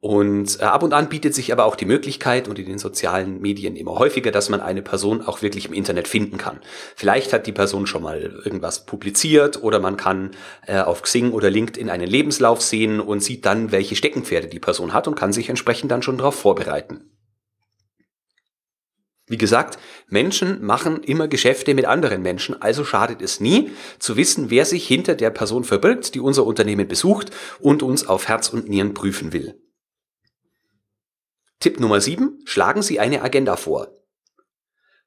Und 0.00 0.60
äh, 0.60 0.64
ab 0.64 0.82
und 0.82 0.94
an 0.94 1.10
bietet 1.10 1.34
sich 1.34 1.52
aber 1.52 1.66
auch 1.66 1.76
die 1.76 1.84
Möglichkeit 1.84 2.48
und 2.48 2.58
in 2.58 2.64
den 2.64 2.78
sozialen 2.78 3.40
Medien 3.42 3.76
immer 3.76 3.98
häufiger, 3.98 4.30
dass 4.30 4.48
man 4.48 4.62
eine 4.62 4.80
Person 4.80 5.20
auch 5.20 5.42
wirklich 5.42 5.66
im 5.66 5.74
Internet 5.74 6.08
finden 6.08 6.38
kann. 6.38 6.60
Vielleicht 6.96 7.34
hat 7.34 7.46
die 7.46 7.52
Person 7.52 7.86
schon 7.86 8.02
mal 8.02 8.18
irgendwas 8.18 8.86
publiziert 8.86 9.62
oder 9.62 9.78
man 9.78 9.98
kann 9.98 10.30
äh, 10.66 10.80
auf 10.80 11.02
Xing 11.02 11.32
oder 11.32 11.50
LinkedIn 11.50 11.90
einen 11.90 12.08
Lebenslauf 12.08 12.62
sehen 12.62 12.98
und 12.98 13.20
sieht 13.20 13.44
dann, 13.44 13.72
welche 13.72 13.94
Steckenpferde 13.94 14.48
die 14.48 14.58
Person 14.58 14.94
hat 14.94 15.06
und 15.06 15.16
kann 15.16 15.34
sich 15.34 15.50
entsprechend 15.50 15.90
dann 15.90 16.02
schon 16.02 16.16
darauf 16.16 16.34
vorbereiten. 16.34 17.10
Wie 19.30 19.38
gesagt, 19.38 19.78
Menschen 20.08 20.60
machen 20.60 21.04
immer 21.04 21.28
Geschäfte 21.28 21.72
mit 21.74 21.84
anderen 21.84 22.20
Menschen, 22.20 22.60
also 22.60 22.84
schadet 22.84 23.22
es 23.22 23.38
nie 23.38 23.70
zu 24.00 24.16
wissen, 24.16 24.50
wer 24.50 24.64
sich 24.64 24.88
hinter 24.88 25.14
der 25.14 25.30
Person 25.30 25.62
verbirgt, 25.62 26.16
die 26.16 26.20
unser 26.20 26.44
Unternehmen 26.44 26.88
besucht 26.88 27.30
und 27.60 27.84
uns 27.84 28.08
auf 28.08 28.26
Herz 28.26 28.48
und 28.48 28.68
Nieren 28.68 28.92
prüfen 28.92 29.32
will. 29.32 29.54
Tipp 31.60 31.78
Nummer 31.78 32.00
7. 32.00 32.40
Schlagen 32.44 32.82
Sie 32.82 32.98
eine 32.98 33.22
Agenda 33.22 33.54
vor. 33.54 33.92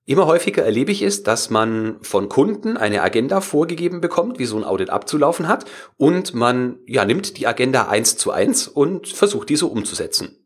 Immer 0.05 0.25
häufiger 0.25 0.63
erlebe 0.63 0.93
ich 0.93 1.01
es, 1.01 1.23
dass 1.23 1.49
man 1.49 1.97
von 2.01 2.29
Kunden 2.29 2.77
eine 2.77 3.01
Agenda 3.01 3.41
vorgegeben 3.41 3.99
bekommt, 3.99 4.39
wie 4.39 4.45
so 4.45 4.55
ein 4.55 4.63
Audit 4.63 4.89
abzulaufen 4.89 5.49
hat, 5.49 5.65
und 5.97 6.33
man 6.33 6.79
ja, 6.86 7.03
nimmt 7.03 7.38
die 7.38 7.45
Agenda 7.45 7.89
eins 7.89 8.15
zu 8.15 8.31
eins 8.31 8.69
und 8.69 9.09
versucht 9.09 9.49
diese 9.49 9.65
umzusetzen. 9.65 10.42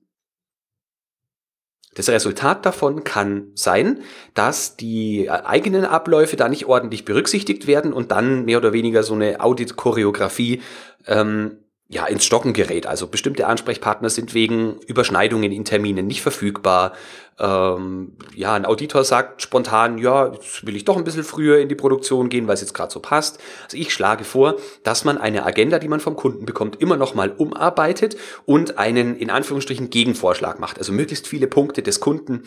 Das 1.98 2.10
Resultat 2.10 2.64
davon 2.64 3.04
kann 3.04 3.48
sein, 3.56 4.02
dass 4.36 4.78
die 4.78 5.32
eigenen 5.32 5.84
Abläufe 5.84 6.36
da 6.36 6.48
nicht 6.48 6.68
ordentlich 6.68 7.06
berücksichtigt 7.06 7.66
werden 7.66 7.92
und 7.92 8.12
dann 8.12 8.46
mehr 8.46 8.60
oder 8.60 8.72
weniger 8.72 9.02
so 9.02 9.16
eine 9.16 9.42
Audit-Choreografie 9.42 10.62
ähm, 11.08 11.58
ja, 11.90 12.06
ins 12.06 12.26
Stocken 12.26 12.52
gerät. 12.52 12.86
Also 12.86 13.08
bestimmte 13.08 13.48
Ansprechpartner 13.48 14.10
sind 14.10 14.34
wegen 14.34 14.80
Überschneidungen 14.88 15.54
in 15.54 15.64
Terminen 15.64 16.06
nicht 16.06 16.22
verfügbar. 16.22 16.92
Ähm, 17.40 18.14
ja, 18.36 18.56
ein 18.56 18.66
Auditor 18.66 19.06
sagt 19.06 19.42
spontan, 19.42 19.98
ja, 19.98 20.34
jetzt 20.34 20.66
will 20.66 20.76
ich 20.76 20.84
doch 20.84 20.98
ein 20.98 21.06
bisschen 21.06 21.24
früher 21.24 21.60
in 21.60 21.70
die 21.70 21.76
Produktion 21.76 22.28
gehen, 22.28 22.46
weil 22.48 22.56
es 22.56 22.62
jetzt 22.62 22.74
gerade 22.74 22.92
so 22.92 23.00
passt. 23.00 23.40
Also 23.64 23.78
ich 23.78 23.94
schlage 23.94 24.26
vor, 24.26 24.58
dass 24.84 25.06
man 25.06 25.18
eine 25.18 25.46
Agenda, 25.46 25.80
die 25.80 25.88
man 25.88 26.02
vom 26.02 26.18
Kunden 26.18 26.46
bekommt, 26.46 26.82
immer 26.82 26.98
noch 26.98 27.16
mal 27.16 27.32
umarbeitet 27.32 28.18
und 28.46 28.78
einen 28.78 29.16
in 29.16 29.30
Anführungsstrichen 29.30 29.90
Gegenvorschlag 29.90 30.60
macht. 30.60 30.80
Also 30.80 30.92
möglichst 30.92 31.26
viele 31.26 31.48
Punkte 31.48 31.84
des 31.84 32.02
Kunden 32.02 32.44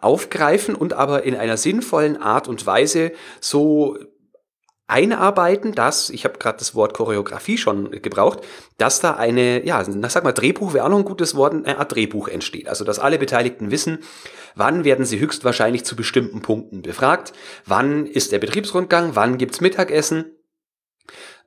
aufgreifen 0.00 0.76
und 0.76 0.92
aber 0.92 1.24
in 1.24 1.34
einer 1.34 1.56
sinnvollen 1.56 2.16
Art 2.16 2.46
und 2.46 2.64
Weise 2.64 3.10
so 3.40 3.98
einarbeiten, 4.86 5.72
dass, 5.72 6.10
ich 6.10 6.24
habe 6.24 6.38
gerade 6.38 6.58
das 6.58 6.74
Wort 6.74 6.94
Choreografie 6.94 7.56
schon 7.56 7.90
gebraucht, 7.90 8.40
dass 8.76 9.00
da 9.00 9.14
eine, 9.14 9.64
ja, 9.64 9.82
na, 9.88 10.10
sag 10.10 10.24
mal, 10.24 10.32
Drehbuch 10.32 10.74
wäre 10.74 10.84
auch 10.84 10.90
noch 10.90 10.98
ein 10.98 11.04
gutes 11.04 11.34
Wort, 11.34 11.54
eine 11.54 11.78
Art 11.78 11.94
Drehbuch 11.94 12.28
entsteht. 12.28 12.68
Also, 12.68 12.84
dass 12.84 12.98
alle 12.98 13.18
Beteiligten 13.18 13.70
wissen, 13.70 14.00
wann 14.54 14.84
werden 14.84 15.06
sie 15.06 15.18
höchstwahrscheinlich 15.18 15.84
zu 15.84 15.96
bestimmten 15.96 16.42
Punkten 16.42 16.82
befragt, 16.82 17.32
wann 17.64 18.06
ist 18.06 18.32
der 18.32 18.38
Betriebsrundgang, 18.38 19.16
wann 19.16 19.38
gibt's 19.38 19.60
Mittagessen. 19.60 20.36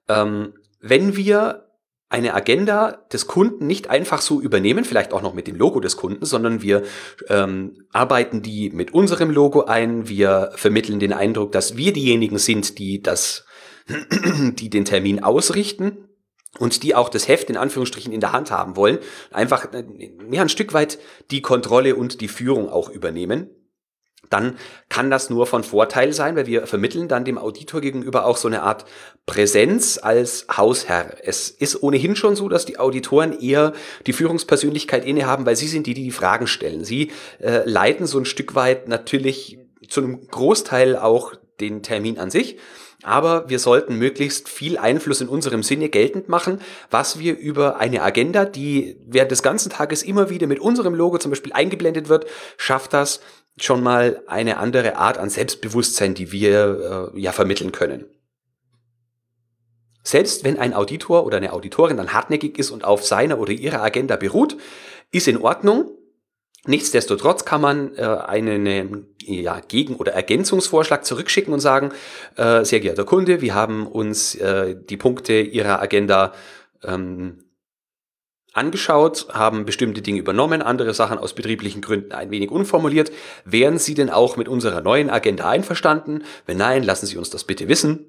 Ähm, 0.09 0.53
wenn 0.79 1.15
wir 1.15 1.66
eine 2.09 2.33
Agenda 2.33 3.03
des 3.11 3.27
Kunden 3.27 3.67
nicht 3.67 3.89
einfach 3.89 4.21
so 4.21 4.39
übernehmen, 4.39 4.85
vielleicht 4.85 5.11
auch 5.11 5.21
noch 5.21 5.33
mit 5.33 5.47
dem 5.47 5.55
Logo 5.55 5.79
des 5.79 5.97
Kunden, 5.97 6.25
sondern 6.25 6.61
wir 6.61 6.83
ähm, 7.27 7.85
arbeiten 7.91 8.41
die 8.41 8.69
mit 8.69 8.93
unserem 8.93 9.29
Logo 9.29 9.63
ein, 9.63 10.07
wir 10.07 10.51
vermitteln 10.55 10.99
den 10.99 11.11
Eindruck, 11.11 11.51
dass 11.51 11.75
wir 11.75 11.91
diejenigen 11.91 12.37
sind, 12.37 12.79
die 12.79 13.01
das, 13.01 13.45
die 13.87 14.69
den 14.69 14.85
Termin 14.85 15.21
ausrichten 15.21 16.07
und 16.59 16.81
die 16.83 16.95
auch 16.95 17.09
das 17.09 17.27
Heft 17.27 17.49
in 17.49 17.57
Anführungsstrichen 17.57 18.13
in 18.13 18.21
der 18.21 18.31
Hand 18.31 18.51
haben 18.51 18.77
wollen, 18.77 18.99
einfach 19.31 19.73
äh, 19.73 19.83
ja, 20.31 20.41
ein 20.41 20.49
Stück 20.49 20.73
weit 20.73 20.99
die 21.29 21.41
Kontrolle 21.41 21.95
und 21.97 22.21
die 22.21 22.29
Führung 22.29 22.69
auch 22.69 22.89
übernehmen 22.89 23.49
dann 24.29 24.57
kann 24.89 25.09
das 25.09 25.29
nur 25.29 25.47
von 25.47 25.63
Vorteil 25.63 26.13
sein, 26.13 26.35
weil 26.35 26.47
wir 26.47 26.67
vermitteln 26.67 27.07
dann 27.07 27.25
dem 27.25 27.37
Auditor 27.37 27.81
gegenüber 27.81 28.25
auch 28.25 28.37
so 28.37 28.47
eine 28.47 28.63
Art 28.63 28.85
Präsenz 29.25 29.99
als 30.01 30.47
Hausherr. 30.55 31.17
Es 31.23 31.49
ist 31.49 31.81
ohnehin 31.81 32.15
schon 32.15 32.35
so, 32.35 32.49
dass 32.49 32.65
die 32.65 32.79
Auditoren 32.79 33.39
eher 33.39 33.73
die 34.05 34.13
Führungspersönlichkeit 34.13 35.05
innehaben, 35.05 35.45
weil 35.45 35.55
sie 35.55 35.67
sind 35.67 35.87
die, 35.87 35.93
die 35.93 36.03
die 36.03 36.11
Fragen 36.11 36.47
stellen. 36.47 36.83
Sie 36.83 37.11
äh, 37.39 37.61
leiten 37.65 38.05
so 38.05 38.17
ein 38.17 38.25
Stück 38.25 38.55
weit 38.55 38.87
natürlich 38.87 39.59
zu 39.87 40.01
einem 40.01 40.27
Großteil 40.27 40.97
auch 40.97 41.33
den 41.59 41.83
Termin 41.83 42.19
an 42.19 42.29
sich. 42.29 42.57
Aber 43.03 43.47
wir 43.47 43.59
sollten 43.59 43.95
möglichst 43.95 44.49
viel 44.49 44.77
Einfluss 44.77 45.21
in 45.21 45.29
unserem 45.29 45.61
Sinne 45.61 45.87
geltend 45.87 46.29
machen, 46.29 46.59
was 46.89 47.19
wir 47.19 47.37
über 47.37 47.77
eine 47.77 48.01
Agenda, 48.01 48.43
die 48.43 48.97
während 49.05 49.31
des 49.31 49.43
ganzen 49.43 49.69
Tages 49.69 50.01
immer 50.01 50.29
wieder 50.31 50.47
mit 50.47 50.59
unserem 50.59 50.95
Logo 50.95 51.19
zum 51.19 51.31
Beispiel 51.31 51.53
eingeblendet 51.53 52.09
wird, 52.09 52.25
schafft 52.57 52.93
das, 52.93 53.21
schon 53.59 53.83
mal 53.83 54.21
eine 54.27 54.57
andere 54.57 54.97
Art 54.97 55.17
an 55.17 55.29
Selbstbewusstsein, 55.29 56.13
die 56.13 56.31
wir 56.31 57.11
äh, 57.15 57.19
ja 57.19 57.31
vermitteln 57.31 57.71
können. 57.71 58.05
Selbst 60.03 60.43
wenn 60.43 60.57
ein 60.57 60.73
Auditor 60.73 61.25
oder 61.25 61.37
eine 61.37 61.51
Auditorin 61.51 61.97
dann 61.97 62.13
hartnäckig 62.13 62.57
ist 62.57 62.71
und 62.71 62.85
auf 62.85 63.05
seiner 63.05 63.39
oder 63.39 63.51
ihrer 63.51 63.81
Agenda 63.81 64.15
beruht, 64.15 64.55
ist 65.11 65.27
in 65.27 65.37
Ordnung. 65.37 65.91
Nichtsdestotrotz 66.65 67.45
kann 67.45 67.61
man 67.61 67.95
äh, 67.95 68.03
einen 68.03 69.07
ja, 69.21 69.59
Gegen- 69.67 69.95
oder 69.95 70.13
Ergänzungsvorschlag 70.13 71.05
zurückschicken 71.05 71.53
und 71.53 71.59
sagen, 71.59 71.91
äh, 72.35 72.63
sehr 72.63 72.79
geehrter 72.79 73.05
Kunde, 73.05 73.41
wir 73.41 73.55
haben 73.55 73.87
uns 73.87 74.35
äh, 74.35 74.75
die 74.77 74.97
Punkte 74.97 75.33
Ihrer 75.39 75.81
Agenda 75.81 76.33
ähm, 76.83 77.39
angeschaut, 78.57 79.27
haben 79.31 79.65
bestimmte 79.65 80.01
Dinge 80.01 80.19
übernommen, 80.19 80.61
andere 80.61 80.93
Sachen 80.93 81.17
aus 81.17 81.33
betrieblichen 81.33 81.81
Gründen 81.81 82.11
ein 82.11 82.31
wenig 82.31 82.51
unformuliert. 82.51 83.11
Wären 83.45 83.77
Sie 83.77 83.93
denn 83.93 84.09
auch 84.09 84.35
mit 84.35 84.47
unserer 84.47 84.81
neuen 84.81 85.09
Agenda 85.09 85.49
einverstanden? 85.49 86.23
Wenn 86.45 86.57
nein, 86.57 86.83
lassen 86.83 87.05
Sie 87.05 87.17
uns 87.17 87.29
das 87.29 87.43
bitte 87.43 87.67
wissen 87.67 88.07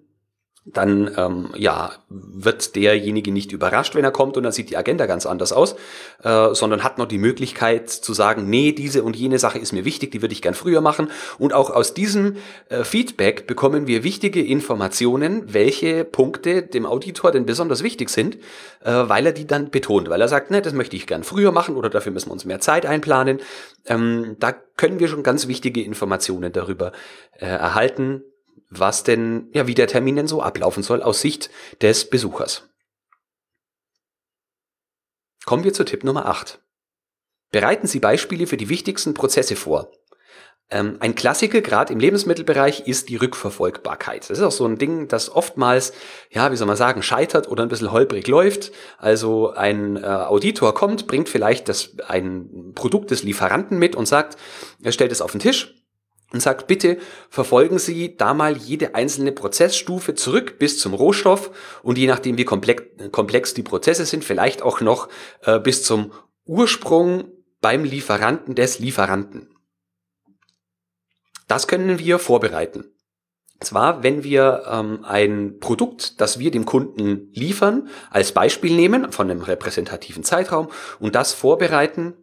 dann 0.73 1.11
ähm, 1.17 1.51
ja, 1.57 1.93
wird 2.09 2.77
derjenige 2.77 3.33
nicht 3.33 3.53
überrascht, 3.53 3.95
wenn 3.95 4.05
er 4.05 4.11
kommt 4.11 4.37
und 4.37 4.43
dann 4.43 4.53
sieht 4.53 4.71
die 4.71 4.77
Agenda 4.77 5.07
ganz 5.07 5.27
anders 5.27 5.53
aus, 5.53 5.77
äh, 6.23 6.55
sondern 6.55 6.85
hat 6.85 6.99
noch 6.99 7.07
die 7.07 7.19
Möglichkeit 7.19 7.91
zu 7.91 8.13
sagen, 8.13 8.49
nee, 8.49 8.73
diese 8.73 9.03
und 9.03 9.17
jene 9.17 9.39
Sache 9.39 9.59
ist 9.59 9.73
mir 9.73 9.85
wichtig, 9.85 10.11
die 10.11 10.23
würde 10.23 10.33
ich 10.33 10.43
gern 10.43 10.55
früher 10.55 10.81
machen. 10.81 11.11
Und 11.39 11.53
auch 11.53 11.71
aus 11.71 11.95
diesem 11.95 12.37
äh, 12.69 12.85
Feedback 12.85 13.47
bekommen 13.47 13.87
wir 13.87 14.05
wichtige 14.05 14.45
Informationen, 14.45 15.53
welche 15.53 16.05
Punkte 16.05 16.63
dem 16.63 16.87
Auditor 16.87 17.31
denn 17.31 17.47
besonders 17.47 17.83
wichtig 17.83 18.11
sind, 18.11 18.37
äh, 18.85 18.93
weil 18.93 19.27
er 19.27 19.33
die 19.33 19.47
dann 19.47 19.71
betont, 19.71 20.11
weil 20.11 20.21
er 20.21 20.29
sagt, 20.29 20.51
ne, 20.51 20.63
das 20.63 20.73
möchte 20.73 20.97
ich 20.97 21.07
gern 21.07 21.25
früher 21.25 21.53
machen 21.53 21.77
oder 21.77 21.91
dafür 21.91 22.13
müssen 22.13 22.29
wir 22.29 22.33
uns 22.33 22.45
mehr 22.45 22.61
Zeit 22.61 22.87
einplanen. 22.87 23.41
Ähm, 23.87 24.37
da 24.39 24.53
können 24.53 25.01
wir 25.01 25.09
schon 25.09 25.23
ganz 25.23 25.49
wichtige 25.49 25.83
Informationen 25.83 26.53
darüber 26.53 26.93
äh, 27.33 27.47
erhalten, 27.47 28.23
was 28.71 29.03
denn, 29.03 29.49
ja, 29.53 29.67
wie 29.67 29.75
der 29.75 29.87
Termin 29.87 30.17
denn 30.17 30.29
so 30.29 30.43
ablaufen 30.43 30.83
soll 30.83 31.03
aus 31.03 31.21
Sicht 31.21 31.51
des 31.81 32.11
Besuchers. 32.11 32.69
Kommen 35.45 35.65
wir 35.65 35.73
zu 35.73 35.85
Tipp 35.85 36.05
Nummer 36.05 36.27
8. 36.27 36.61
Bereiten 37.51 37.87
Sie 37.87 38.01
Beispiele 38.01 38.47
für 38.47 38.59
die 38.59 38.69
wichtigsten 38.69 39.15
Prozesse 39.15 39.57
vor. 39.57 39.91
Ähm, 40.71 40.99
ein 41.01 41.15
Klassiker 41.15 41.63
gerade 41.63 41.95
im 41.95 41.99
Lebensmittelbereich 41.99 42.87
ist 42.87 43.09
die 43.09 43.17
Rückverfolgbarkeit. 43.17 44.29
Das 44.29 44.37
ist 44.37 44.45
auch 44.45 44.53
so 44.53 44.67
ein 44.67 44.77
Ding, 44.77 45.09
das 45.09 45.35
oftmals, 45.35 45.95
ja, 46.31 46.53
wie 46.53 46.57
soll 46.57 46.67
man 46.67 46.77
sagen, 46.77 47.03
scheitert 47.03 47.49
oder 47.49 47.63
ein 47.63 47.71
bisschen 47.71 47.91
holprig 47.91 48.27
läuft. 48.29 48.73
Also 48.99 49.51
ein 49.53 49.97
äh, 49.97 50.07
Auditor 50.07 50.75
kommt, 50.75 51.07
bringt 51.07 51.31
vielleicht 51.31 51.71
das, 51.71 51.97
ein 52.07 52.73
Produkt 52.75 53.11
des 53.11 53.23
Lieferanten 53.23 53.79
mit 53.79 53.97
und 53.97 54.07
sagt, 54.07 54.37
er 54.83 54.93
stellt 54.93 55.13
es 55.13 55.23
auf 55.23 55.33
den 55.33 55.41
Tisch 55.41 55.75
und 56.33 56.41
sagt, 56.41 56.67
bitte 56.67 56.99
verfolgen 57.31 57.79
Sie 57.79 58.17
da 58.17 58.35
mal 58.35 58.57
jede 58.57 58.95
einzelne 58.95 59.33
Prozessstufe 59.33 60.15
zurück 60.15 60.59
bis 60.59 60.79
zum 60.79 60.95
Rohstoff 60.95 61.51
und 61.83 61.97
je 61.97 62.07
nachdem, 62.07 62.37
wie 62.37 62.45
komplex 62.45 63.55
die 63.55 63.63
Prozesse 63.63 64.05
sind, 64.05 64.25
vielleicht 64.25 64.63
auch 64.63 64.81
noch 64.81 65.09
äh, 65.43 65.59
bis 65.59 65.85
zum 65.85 66.13
Ursprung 66.45 67.33
beim 67.61 67.85
Lieferanten 67.85 68.55
des 68.55 68.79
Lieferanten. 68.79 69.49
Das 71.47 71.67
können 71.67 71.99
wir 71.99 72.19
vorbereiten. 72.19 72.93
Zwar, 73.61 74.05
wenn 74.05 74.23
wir 74.23 74.65
ähm, 74.71 75.05
ein 75.05 75.59
Produkt, 75.59 76.21
das 76.21 76.39
wir 76.39 76.53
dem 76.53 76.65
Kunden 76.65 77.33
liefern, 77.33 77.89
als 78.11 78.33
Beispiel 78.33 78.77
nehmen 78.77 79.11
von 79.11 79.31
einem 79.31 79.43
repräsentativen 79.43 80.23
Zeitraum 80.23 80.69
und 81.01 81.17
das 81.17 81.33
vorbereiten 81.33 82.15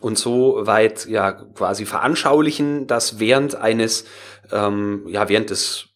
und 0.00 0.18
so 0.18 0.66
weit 0.66 1.06
ja 1.06 1.32
quasi 1.32 1.86
veranschaulichen, 1.86 2.86
dass 2.86 3.18
während 3.18 3.54
eines, 3.54 4.04
ähm, 4.52 5.04
ja, 5.08 5.28
während 5.28 5.50
des 5.50 5.86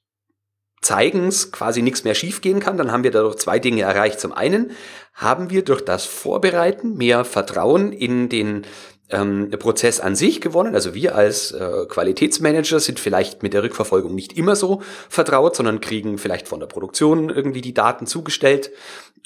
Zeigens 0.81 1.53
quasi 1.53 1.81
nichts 1.81 2.03
mehr 2.03 2.15
schiefgehen 2.15 2.59
kann, 2.59 2.77
dann 2.77 2.91
haben 2.91 3.05
wir 3.05 3.13
dadurch 3.13 3.37
zwei 3.37 3.59
Dinge 3.59 3.83
erreicht. 3.83 4.19
Zum 4.19 4.33
einen 4.33 4.73
haben 5.15 5.51
wir 5.51 5.63
durch 5.63 5.85
das 5.85 6.05
Vorbereiten 6.05 6.97
mehr 6.97 7.25
Vertrauen 7.25 7.93
in 7.93 8.29
den 8.29 8.67
ähm, 9.11 9.51
Prozess 9.51 10.01
an 10.01 10.17
sich 10.17 10.41
gewonnen. 10.41 10.75
Also 10.75 10.95
wir 10.95 11.15
als 11.15 11.53
äh, 11.53 11.87
Qualitätsmanager 11.89 12.81
sind 12.81 12.99
vielleicht 12.99 13.43
mit 13.43 13.53
der 13.53 13.63
Rückverfolgung 13.63 14.15
nicht 14.15 14.37
immer 14.37 14.57
so 14.57 14.83
vertraut, 15.09 15.55
sondern 15.55 15.81
kriegen 15.81 16.19
vielleicht 16.19 16.49
von 16.49 16.59
der 16.59 16.67
Produktion 16.67 17.31
irgendwie 17.31 17.61
die 17.61 17.75
Daten 17.75 18.07
zugestellt 18.07 18.73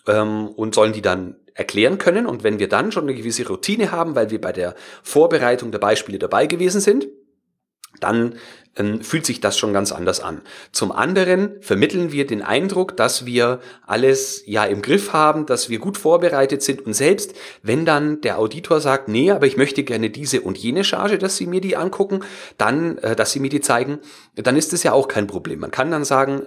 ähm, 0.07 0.49
und 0.49 0.75
sollen 0.75 0.92
die 0.92 1.03
dann 1.03 1.37
erklären 1.55 1.99
können. 1.99 2.27
Und 2.27 2.45
wenn 2.45 2.59
wir 2.59 2.69
dann 2.69 2.92
schon 2.92 3.05
eine 3.05 3.14
gewisse 3.14 3.47
Routine 3.49 3.90
haben, 3.90 4.14
weil 4.14 4.31
wir 4.31 4.40
bei 4.40 4.53
der 4.53 4.75
Vorbereitung 5.03 5.71
der 5.71 5.79
Beispiele 5.79 6.19
dabei 6.19 6.47
gewesen 6.47 6.81
sind, 6.81 7.07
dann 8.01 8.35
ähm, 8.77 9.01
fühlt 9.03 9.25
sich 9.25 9.40
das 9.40 9.57
schon 9.57 9.73
ganz 9.73 9.90
anders 9.90 10.21
an. 10.21 10.42
Zum 10.71 10.92
anderen 10.92 11.57
vermitteln 11.62 12.12
wir 12.12 12.27
den 12.27 12.42
Eindruck, 12.42 12.97
dass 12.97 13.25
wir 13.25 13.61
alles 13.87 14.42
ja 14.45 14.64
im 14.64 14.83
Griff 14.83 15.14
haben, 15.14 15.47
dass 15.47 15.71
wir 15.71 15.79
gut 15.79 15.97
vorbereitet 15.97 16.62
sind 16.62 16.85
und 16.85 16.92
selbst 16.92 17.35
wenn 17.62 17.87
dann 17.87 18.21
der 18.21 18.38
Auditor 18.38 18.81
sagt, 18.81 19.09
nee, 19.09 19.31
aber 19.31 19.47
ich 19.47 19.57
möchte 19.57 19.83
gerne 19.83 20.11
diese 20.11 20.42
und 20.42 20.59
jene 20.59 20.85
Charge, 20.85 21.19
dass 21.19 21.37
Sie 21.37 21.47
mir 21.47 21.61
die 21.61 21.77
angucken, 21.77 22.21
dann, 22.59 22.99
äh, 22.99 23.16
dass 23.16 23.33
Sie 23.33 23.40
mir 23.40 23.51
die 23.51 23.61
zeigen, 23.61 23.99
dann 24.35 24.57
ist 24.57 24.73
es 24.73 24.83
ja 24.83 24.92
auch 24.92 25.09
kein 25.09 25.27
Problem. 25.27 25.61
Man 25.61 25.71
kann 25.71 25.90
dann 25.90 26.05
sagen, 26.05 26.42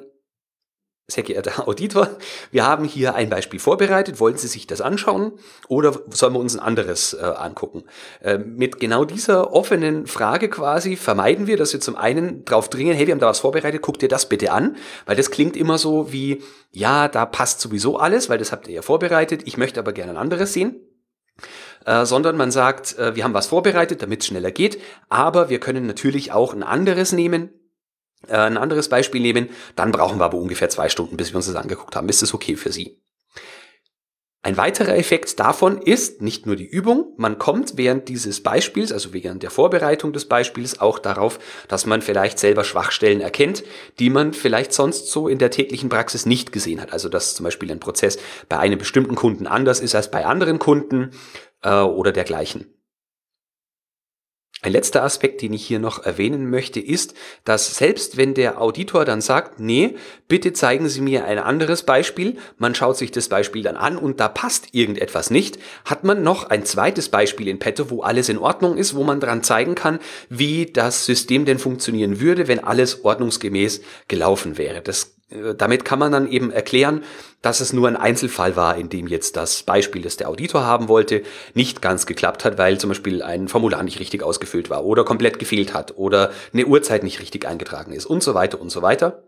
sehr 1.10 1.24
geehrter 1.24 1.68
Auditor, 1.68 2.10
wir 2.52 2.66
haben 2.66 2.86
hier 2.86 3.16
ein 3.16 3.30
Beispiel 3.30 3.60
vorbereitet. 3.60 4.20
Wollen 4.20 4.38
Sie 4.38 4.48
sich 4.48 4.68
das 4.68 4.82
anschauen 4.82 5.34
oder 5.68 6.00
sollen 6.10 6.34
wir 6.34 6.40
uns 6.40 6.56
ein 6.56 6.60
anderes 6.60 7.14
äh, 7.14 7.24
angucken? 7.24 7.84
Äh, 8.22 8.38
mit 8.38 8.80
genau 8.80 9.06
dieser 9.06 9.54
offenen 9.54 10.08
Frage 10.08 10.50
quasi 10.50 10.96
vermeiden 10.96 11.48
wir, 11.48 11.58
dass 11.58 11.74
wir 11.74 11.80
zum 11.80 11.96
einen 11.96 12.46
drauf 12.46 12.70
dringen, 12.70 12.96
hey, 12.96 13.08
wir 13.08 13.14
haben 13.14 13.20
da 13.20 13.28
was 13.28 13.40
vorbereitet, 13.40 13.82
guck 13.82 14.00
dir 14.00 14.10
das 14.10 14.30
bitte 14.30 14.52
an, 14.52 14.78
weil 15.06 15.16
das 15.16 15.32
klingt 15.32 15.58
immer 15.58 15.78
so 15.78 16.12
wie, 16.12 16.44
ja, 16.72 17.08
da 17.08 17.26
passt 17.26 17.62
sowieso 17.62 17.98
alles, 17.98 18.30
weil 18.30 18.38
das 18.38 18.52
habt 18.52 18.68
ihr 18.68 18.76
ja 18.76 18.82
vorbereitet, 18.82 19.42
ich 19.46 19.58
möchte 19.58 19.80
aber 19.80 19.94
gerne 19.94 20.12
ein 20.12 20.18
anderes 20.18 20.54
sehen. 20.54 20.80
Äh, 21.86 22.06
sondern 22.06 22.36
man 22.36 22.52
sagt, 22.52 22.98
äh, 22.98 23.16
wir 23.16 23.24
haben 23.24 23.34
was 23.34 23.48
vorbereitet, 23.48 24.02
damit 24.02 24.22
es 24.22 24.28
schneller 24.28 24.52
geht, 24.52 24.80
aber 25.08 25.50
wir 25.50 25.60
können 25.60 25.88
natürlich 25.88 26.32
auch 26.34 26.54
ein 26.54 26.64
anderes 26.64 27.14
nehmen, 27.14 27.50
äh, 28.28 28.36
ein 28.36 28.58
anderes 28.58 28.90
Beispiel 28.90 29.22
nehmen, 29.22 29.50
dann 29.76 29.92
brauchen 29.92 30.20
wir 30.20 30.26
aber 30.26 30.38
ungefähr 30.38 30.70
zwei 30.70 30.90
Stunden, 30.90 31.18
bis 31.18 31.32
wir 31.32 31.38
uns 31.38 31.48
das 31.48 31.56
angeguckt 31.56 31.96
haben. 31.96 32.10
Ist 32.10 32.22
das 32.22 32.34
okay 32.34 32.56
für 32.56 32.72
Sie? 32.72 33.00
Ein 34.42 34.56
weiterer 34.56 34.96
Effekt 34.96 35.38
davon 35.42 35.82
ist 35.82 36.22
nicht 36.22 36.46
nur 36.46 36.56
die 36.56 36.66
Übung, 36.66 37.14
man 37.18 37.38
kommt 37.38 37.76
während 37.76 38.08
dieses 38.08 38.42
Beispiels, 38.42 38.94
also 38.94 39.14
während 39.14 39.44
der 39.44 39.50
Vorbereitung 39.50 40.14
des 40.14 40.30
Beispiels 40.30 40.80
auch 40.80 40.98
darauf, 40.98 41.40
dass 41.68 41.86
man 41.86 42.02
vielleicht 42.02 42.40
selber 42.40 42.64
Schwachstellen 42.64 43.20
erkennt, 43.20 43.66
die 44.00 44.10
man 44.10 44.32
vielleicht 44.32 44.72
sonst 44.72 45.12
so 45.12 45.28
in 45.28 45.40
der 45.40 45.52
täglichen 45.52 45.90
Praxis 45.90 46.26
nicht 46.26 46.54
gesehen 46.54 46.80
hat. 46.80 46.94
Also 46.94 47.10
dass 47.10 47.36
zum 47.36 47.44
Beispiel 47.44 47.70
ein 47.70 47.82
Prozess 47.82 48.18
bei 48.48 48.58
einem 48.58 48.80
bestimmten 48.80 49.16
Kunden 49.16 49.46
anders 49.46 49.82
ist 49.82 49.94
als 49.94 50.10
bei 50.10 50.26
anderen 50.26 50.58
Kunden 50.58 51.12
äh, 51.62 51.82
oder 51.82 52.14
dergleichen. 52.14 52.79
Ein 54.62 54.74
letzter 54.74 55.04
Aspekt, 55.04 55.42
den 55.42 55.54
ich 55.54 55.66
hier 55.66 55.80
noch 55.80 56.04
erwähnen 56.04 56.50
möchte, 56.50 56.82
ist, 56.82 57.14
dass 57.46 57.78
selbst 57.78 58.18
wenn 58.18 58.34
der 58.34 58.60
Auditor 58.60 59.06
dann 59.06 59.22
sagt, 59.22 59.62
nee, 59.62 59.96
bitte 60.28 60.52
zeigen 60.52 60.90
Sie 60.90 61.00
mir 61.00 61.24
ein 61.24 61.40
anderes 61.40 61.84
Beispiel, 61.84 62.36
man 62.58 62.76
schaut 62.76 62.98
sich 62.98 63.12
das 63.12 63.30
Beispiel 63.30 63.64
dann 63.64 63.78
an 63.78 63.98
und 63.98 64.20
da 64.20 64.28
passt 64.28 64.74
irgendetwas 64.74 65.30
nicht, 65.30 65.60
hat 65.86 66.04
man 66.04 66.24
noch 66.24 66.50
ein 66.50 66.66
zweites 66.66 67.08
Beispiel 67.08 67.48
in 67.48 67.60
petto, 67.60 67.90
wo 67.90 68.02
alles 68.02 68.28
in 68.28 68.38
Ordnung 68.38 68.76
ist, 68.76 68.96
wo 68.96 69.06
man 69.06 69.22
dran 69.22 69.44
zeigen 69.44 69.76
kann, 69.76 70.00
wie 70.28 70.66
das 70.66 71.06
System 71.06 71.46
denn 71.46 71.58
funktionieren 71.58 72.20
würde, 72.20 72.50
wenn 72.50 72.62
alles 72.62 73.06
ordnungsgemäß 73.06 73.80
gelaufen 74.10 74.58
wäre. 74.58 74.82
Das 74.82 75.19
damit 75.58 75.86
kann 75.86 76.00
man 76.00 76.12
dann 76.12 76.28
eben 76.28 76.52
erklären, 76.52 77.04
dass 77.42 77.60
es 77.60 77.72
nur 77.72 77.88
ein 77.88 77.96
Einzelfall 77.96 78.56
war, 78.56 78.76
in 78.78 78.90
dem 78.90 79.08
jetzt 79.08 79.38
das 79.38 79.64
Beispiel, 79.64 80.02
das 80.02 80.18
der 80.18 80.30
Auditor 80.30 80.66
haben 80.66 80.88
wollte, 80.88 81.24
nicht 81.54 81.82
ganz 81.82 82.06
geklappt 82.06 82.46
hat, 82.46 82.58
weil 82.58 82.80
zum 82.80 82.90
Beispiel 82.90 83.22
ein 83.22 83.48
Formular 83.48 83.84
nicht 83.84 84.00
richtig 84.00 84.24
ausgefüllt 84.24 84.70
war 84.70 84.84
oder 84.84 85.06
komplett 85.06 85.40
gefehlt 85.40 85.74
hat 85.74 85.98
oder 85.98 86.32
eine 86.54 86.66
Uhrzeit 86.66 87.04
nicht 87.04 87.20
richtig 87.20 87.48
eingetragen 87.48 87.94
ist 87.94 88.06
und 88.06 88.24
so 88.24 88.34
weiter 88.34 88.60
und 88.60 88.70
so 88.70 88.82
weiter. 88.82 89.24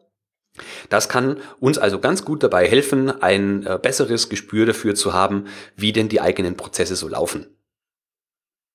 Das 0.89 1.07
kann 1.07 1.37
uns 1.59 1.77
also 1.77 1.99
ganz 1.99 2.25
gut 2.25 2.43
dabei 2.43 2.67
helfen, 2.67 3.21
ein 3.21 3.65
äh, 3.65 3.79
besseres 3.81 4.27
Gespür 4.27 4.65
dafür 4.65 4.95
zu 4.95 5.13
haben, 5.13 5.45
wie 5.77 5.93
denn 5.93 6.09
die 6.09 6.19
eigenen 6.19 6.57
Prozesse 6.57 6.95
so 6.95 7.07
laufen. 7.07 7.47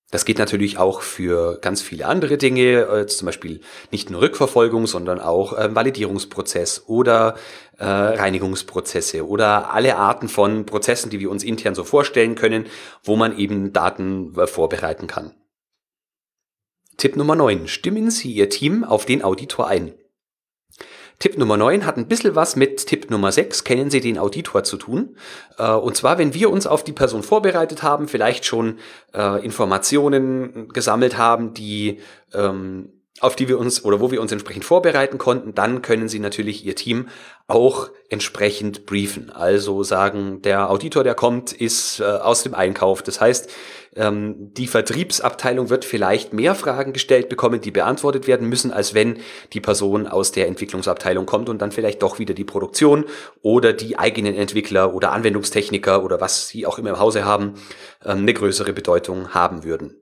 Das 0.09 0.23
geht 0.23 0.39
natürlich 0.39 0.77
auch 0.77 1.01
für 1.01 1.59
ganz 1.59 1.81
viele 1.81 2.05
andere 2.05 2.37
Dinge, 2.37 2.81
äh, 2.83 3.07
zum 3.07 3.25
Beispiel 3.25 3.59
nicht 3.91 4.09
nur 4.09 4.21
Rückverfolgung, 4.21 4.87
sondern 4.87 5.19
auch 5.19 5.57
äh, 5.57 5.75
Validierungsprozess 5.75 6.83
oder 6.87 7.35
äh, 7.77 7.85
Reinigungsprozesse 7.85 9.27
oder 9.27 9.73
alle 9.73 9.97
Arten 9.97 10.29
von 10.29 10.65
Prozessen, 10.65 11.09
die 11.09 11.19
wir 11.19 11.29
uns 11.29 11.43
intern 11.43 11.75
so 11.75 11.83
vorstellen 11.83 12.35
können, 12.35 12.67
wo 13.03 13.17
man 13.17 13.37
eben 13.37 13.73
Daten 13.73 14.33
äh, 14.37 14.47
vorbereiten 14.47 15.07
kann. 15.07 15.33
Tipp 16.95 17.17
Nummer 17.17 17.35
9. 17.35 17.67
Stimmen 17.67 18.09
Sie 18.09 18.31
Ihr 18.31 18.49
Team 18.49 18.85
auf 18.85 19.05
den 19.05 19.23
Auditor 19.23 19.67
ein. 19.67 19.93
Tipp 21.19 21.37
Nummer 21.37 21.57
9 21.57 21.85
hat 21.85 21.97
ein 21.97 22.07
bisschen 22.07 22.35
was 22.35 22.55
mit 22.55 22.85
Tipp 22.85 23.09
Nummer 23.09 23.31
6, 23.31 23.63
kennen 23.63 23.89
Sie 23.89 24.01
den 24.01 24.19
Auditor 24.19 24.63
zu 24.63 24.77
tun. 24.77 25.15
Äh, 25.57 25.71
und 25.71 25.95
zwar, 25.95 26.17
wenn 26.17 26.33
wir 26.33 26.49
uns 26.51 26.67
auf 26.67 26.83
die 26.83 26.93
Person 26.93 27.23
vorbereitet 27.23 27.81
haben, 27.81 28.07
vielleicht 28.07 28.45
schon 28.45 28.77
äh, 29.13 29.43
Informationen 29.43 30.69
gesammelt 30.69 31.17
haben, 31.17 31.53
die 31.53 31.99
ähm, 32.33 32.89
auf 33.19 33.35
die 33.35 33.47
wir 33.47 33.57
uns 33.57 33.83
oder 33.83 33.99
wo 33.99 34.11
wir 34.11 34.21
uns 34.21 34.31
entsprechend 34.31 34.65
vorbereiten 34.65 35.17
konnten, 35.17 35.55
dann 35.55 35.81
können 35.81 36.07
Sie 36.07 36.19
natürlich 36.19 36.65
Ihr 36.65 36.75
Team 36.75 37.07
auch 37.47 37.89
entsprechend 38.09 38.85
briefen. 38.85 39.31
Also 39.31 39.83
sagen, 39.83 40.41
der 40.43 40.69
Auditor, 40.69 41.03
der 41.03 41.15
kommt, 41.15 41.51
ist 41.51 41.99
äh, 41.99 42.03
aus 42.03 42.43
dem 42.43 42.53
Einkauf. 42.53 43.01
Das 43.01 43.19
heißt, 43.19 43.49
ähm, 43.97 44.53
die 44.53 44.67
Vertriebsabteilung 44.67 45.69
wird 45.69 45.85
vielleicht 45.85 46.33
mehr 46.33 46.55
Fragen 46.55 46.93
gestellt 46.93 47.29
bekommen, 47.29 47.61
die 47.61 47.71
beantwortet 47.71 48.27
werden 48.27 48.47
müssen, 48.47 48.71
als 48.71 48.93
wenn 48.93 49.19
die 49.53 49.61
Person 49.61 50.07
aus 50.07 50.31
der 50.31 50.47
Entwicklungsabteilung 50.47 51.25
kommt 51.25 51.49
und 51.49 51.61
dann 51.61 51.71
vielleicht 51.71 52.01
doch 52.01 52.19
wieder 52.19 52.33
die 52.33 52.43
Produktion 52.43 53.05
oder 53.41 53.73
die 53.73 53.97
eigenen 53.99 54.35
Entwickler 54.35 54.93
oder 54.93 55.11
Anwendungstechniker 55.11 56.03
oder 56.03 56.21
was 56.21 56.47
sie 56.47 56.65
auch 56.65 56.79
immer 56.79 56.91
im 56.91 56.99
Hause 56.99 57.25
haben, 57.25 57.55
ähm, 58.05 58.19
eine 58.19 58.33
größere 58.33 58.73
Bedeutung 58.73 59.33
haben 59.33 59.63
würden. 59.63 59.95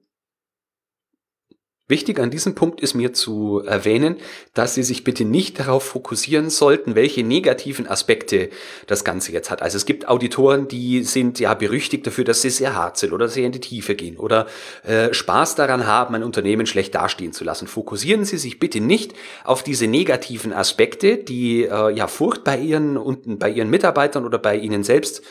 Wichtig 1.88 2.20
an 2.20 2.32
diesem 2.32 2.56
Punkt 2.56 2.82
ist 2.82 2.96
mir 2.96 3.14
zu 3.14 3.62
erwähnen, 3.64 4.16
dass 4.56 4.74
Sie 4.74 4.82
sich 4.82 5.04
bitte 5.04 5.24
nicht 5.24 5.60
darauf 5.60 5.84
fokussieren 5.84 6.50
sollten, 6.50 6.96
welche 6.96 7.24
negativen 7.24 7.86
Aspekte 7.86 8.50
das 8.88 9.04
Ganze 9.04 9.32
jetzt 9.32 9.52
hat. 9.52 9.62
Also 9.62 9.78
es 9.78 9.86
gibt 9.86 10.08
Auditoren, 10.08 10.68
die 10.68 11.04
sind 11.04 11.40
ja 11.40 11.54
berüchtigt 11.54 12.08
dafür, 12.08 12.24
dass 12.24 12.42
sie 12.42 12.50
sehr 12.50 12.74
hart 12.74 12.98
sind 12.98 13.14
oder 13.14 13.28
sehr 13.28 13.46
in 13.46 13.52
die 13.52 13.60
Tiefe 13.60 13.94
gehen 13.94 14.18
oder 14.18 14.48
äh, 14.82 15.14
Spaß 15.14 15.54
daran 15.54 15.86
haben, 15.86 16.16
ein 16.16 16.24
Unternehmen 16.24 16.66
schlecht 16.66 16.96
dastehen 16.96 17.34
zu 17.34 17.44
lassen. 17.44 17.68
Fokussieren 17.68 18.26
Sie 18.26 18.40
sich 18.40 18.58
bitte 18.58 18.80
nicht 18.80 19.14
auf 19.44 19.62
diese 19.62 19.86
negativen 19.86 20.54
Aspekte, 20.54 21.18
die 21.18 21.66
äh, 21.66 21.92
ja 21.92 22.08
Furcht 22.08 22.44
bei 22.44 22.58
Ihren 22.58 22.98
und 22.98 23.38
bei 23.38 23.52
Ihren 23.52 23.70
Mitarbeitern 23.70 24.26
oder 24.26 24.40
bei 24.40 24.58
Ihnen 24.58 24.84
selbst 24.84 25.22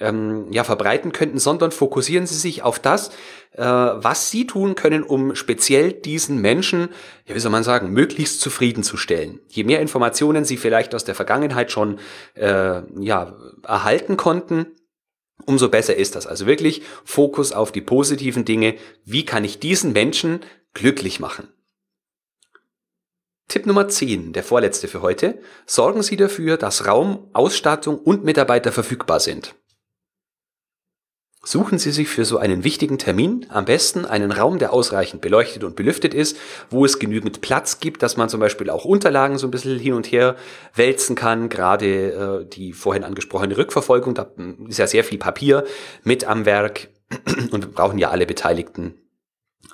ähm, 0.00 0.46
ja, 0.50 0.64
verbreiten 0.64 1.12
könnten, 1.12 1.38
sondern 1.38 1.70
fokussieren 1.70 2.26
Sie 2.26 2.34
sich 2.34 2.62
auf 2.62 2.78
das, 2.78 3.10
äh, 3.52 3.62
was 3.62 4.30
Sie 4.30 4.46
tun 4.46 4.74
können, 4.74 5.02
um 5.02 5.34
speziell 5.34 5.92
diesen 5.92 6.40
Menschen, 6.40 6.88
ja, 7.26 7.34
wie 7.34 7.40
soll 7.40 7.52
man 7.52 7.64
sagen, 7.64 7.90
möglichst 7.90 8.40
zufriedenzustellen. 8.40 9.40
Je 9.48 9.64
mehr 9.64 9.80
Informationen 9.80 10.44
Sie 10.44 10.56
vielleicht 10.56 10.94
aus 10.94 11.04
der 11.04 11.14
Vergangenheit 11.14 11.70
schon 11.72 11.98
äh, 12.34 12.82
ja, 13.00 13.36
erhalten 13.66 14.16
konnten, 14.16 14.66
umso 15.46 15.68
besser 15.68 15.96
ist 15.96 16.16
das. 16.16 16.26
Also 16.26 16.46
wirklich 16.46 16.82
Fokus 17.04 17.52
auf 17.52 17.72
die 17.72 17.80
positiven 17.80 18.44
Dinge. 18.44 18.74
Wie 19.04 19.24
kann 19.24 19.44
ich 19.44 19.58
diesen 19.58 19.92
Menschen 19.92 20.40
glücklich 20.74 21.20
machen? 21.20 21.48
Tipp 23.48 23.64
Nummer 23.64 23.88
10, 23.88 24.34
der 24.34 24.42
vorletzte 24.42 24.88
für 24.88 25.00
heute. 25.00 25.38
Sorgen 25.64 26.02
Sie 26.02 26.16
dafür, 26.16 26.58
dass 26.58 26.86
Raum, 26.86 27.30
Ausstattung 27.32 27.98
und 27.98 28.22
Mitarbeiter 28.22 28.72
verfügbar 28.72 29.20
sind. 29.20 29.54
Suchen 31.50 31.78
Sie 31.78 31.92
sich 31.92 32.08
für 32.08 32.26
so 32.26 32.36
einen 32.36 32.62
wichtigen 32.62 32.98
Termin 32.98 33.46
am 33.48 33.64
besten 33.64 34.04
einen 34.04 34.32
Raum, 34.32 34.58
der 34.58 34.70
ausreichend 34.70 35.22
beleuchtet 35.22 35.64
und 35.64 35.76
belüftet 35.76 36.12
ist, 36.12 36.36
wo 36.68 36.84
es 36.84 36.98
genügend 36.98 37.40
Platz 37.40 37.80
gibt, 37.80 38.02
dass 38.02 38.18
man 38.18 38.28
zum 38.28 38.38
Beispiel 38.38 38.68
auch 38.68 38.84
Unterlagen 38.84 39.38
so 39.38 39.46
ein 39.46 39.50
bisschen 39.50 39.78
hin 39.78 39.94
und 39.94 40.12
her 40.12 40.36
wälzen 40.74 41.16
kann. 41.16 41.48
Gerade 41.48 42.42
äh, 42.42 42.44
die 42.44 42.74
vorhin 42.74 43.02
angesprochene 43.02 43.56
Rückverfolgung, 43.56 44.14
da 44.14 44.30
ist 44.68 44.78
ja 44.78 44.86
sehr 44.86 45.04
viel 45.04 45.16
Papier 45.16 45.64
mit 46.04 46.24
am 46.24 46.44
Werk 46.44 46.88
und 47.50 47.64
wir 47.64 47.72
brauchen 47.72 47.96
ja 47.96 48.10
alle 48.10 48.26
Beteiligten 48.26 48.96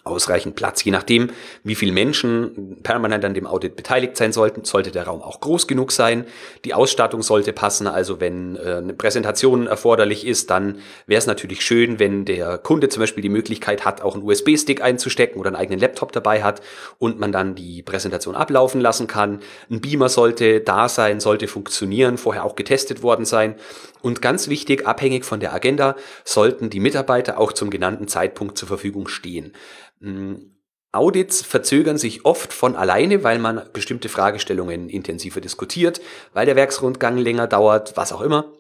ausreichend 0.04 0.54
Platz. 0.54 0.84
Je 0.84 0.92
nachdem, 0.92 1.30
wie 1.62 1.74
viele 1.74 1.92
Menschen 1.92 2.78
permanent 2.82 3.24
an 3.24 3.32
dem 3.32 3.46
Audit 3.46 3.74
beteiligt 3.74 4.16
sein 4.16 4.32
sollten, 4.32 4.64
sollte 4.64 4.90
der 4.90 5.04
Raum 5.04 5.22
auch 5.22 5.40
groß 5.40 5.66
genug 5.66 5.92
sein. 5.92 6.26
Die 6.64 6.74
Ausstattung 6.74 7.22
sollte 7.22 7.52
passen. 7.54 7.86
Also 7.86 8.20
wenn 8.20 8.56
äh, 8.56 8.76
eine 8.76 8.92
Präsentation 8.92 9.66
erforderlich 9.66 10.26
ist, 10.26 10.50
dann 10.50 10.78
wäre 11.06 11.18
es 11.18 11.26
natürlich 11.26 11.62
schön, 11.62 11.98
wenn 11.98 12.26
der 12.26 12.58
Kunde 12.58 12.90
zum 12.90 13.00
Beispiel 13.00 13.22
die 13.22 13.30
Möglichkeit 13.30 13.84
hat, 13.84 14.02
auch 14.02 14.14
einen 14.14 14.24
USB-Stick 14.24 14.82
einzustecken 14.82 15.40
oder 15.40 15.48
einen 15.48 15.56
eigenen 15.56 15.80
Laptop 15.80 16.12
dabei 16.12 16.42
hat 16.42 16.60
und 16.98 17.18
man 17.18 17.32
dann 17.32 17.54
die 17.54 17.82
Präsentation 17.82 18.34
ablaufen 18.34 18.82
lassen 18.82 19.06
kann. 19.06 19.40
Ein 19.70 19.80
Beamer 19.80 20.10
sollte 20.10 20.60
da 20.60 20.88
sein, 20.90 21.20
sollte 21.20 21.48
funktionieren, 21.48 22.18
vorher 22.18 22.44
auch 22.44 22.56
getestet 22.56 23.02
worden 23.02 23.24
sein. 23.24 23.54
Und 24.04 24.20
ganz 24.20 24.48
wichtig, 24.48 24.86
abhängig 24.86 25.24
von 25.24 25.40
der 25.40 25.54
Agenda, 25.54 25.96
sollten 26.24 26.68
die 26.68 26.78
Mitarbeiter 26.78 27.40
auch 27.40 27.54
zum 27.54 27.70
genannten 27.70 28.06
Zeitpunkt 28.06 28.58
zur 28.58 28.68
Verfügung 28.68 29.08
stehen. 29.08 29.54
Hm, 30.02 30.58
Audits 30.92 31.40
verzögern 31.40 31.96
sich 31.96 32.26
oft 32.26 32.52
von 32.52 32.76
alleine, 32.76 33.24
weil 33.24 33.38
man 33.38 33.62
bestimmte 33.72 34.10
Fragestellungen 34.10 34.90
intensiver 34.90 35.40
diskutiert, 35.40 36.02
weil 36.34 36.44
der 36.44 36.54
Werksrundgang 36.54 37.16
länger 37.16 37.46
dauert, 37.46 37.96
was 37.96 38.12
auch 38.12 38.20
immer. 38.20 38.52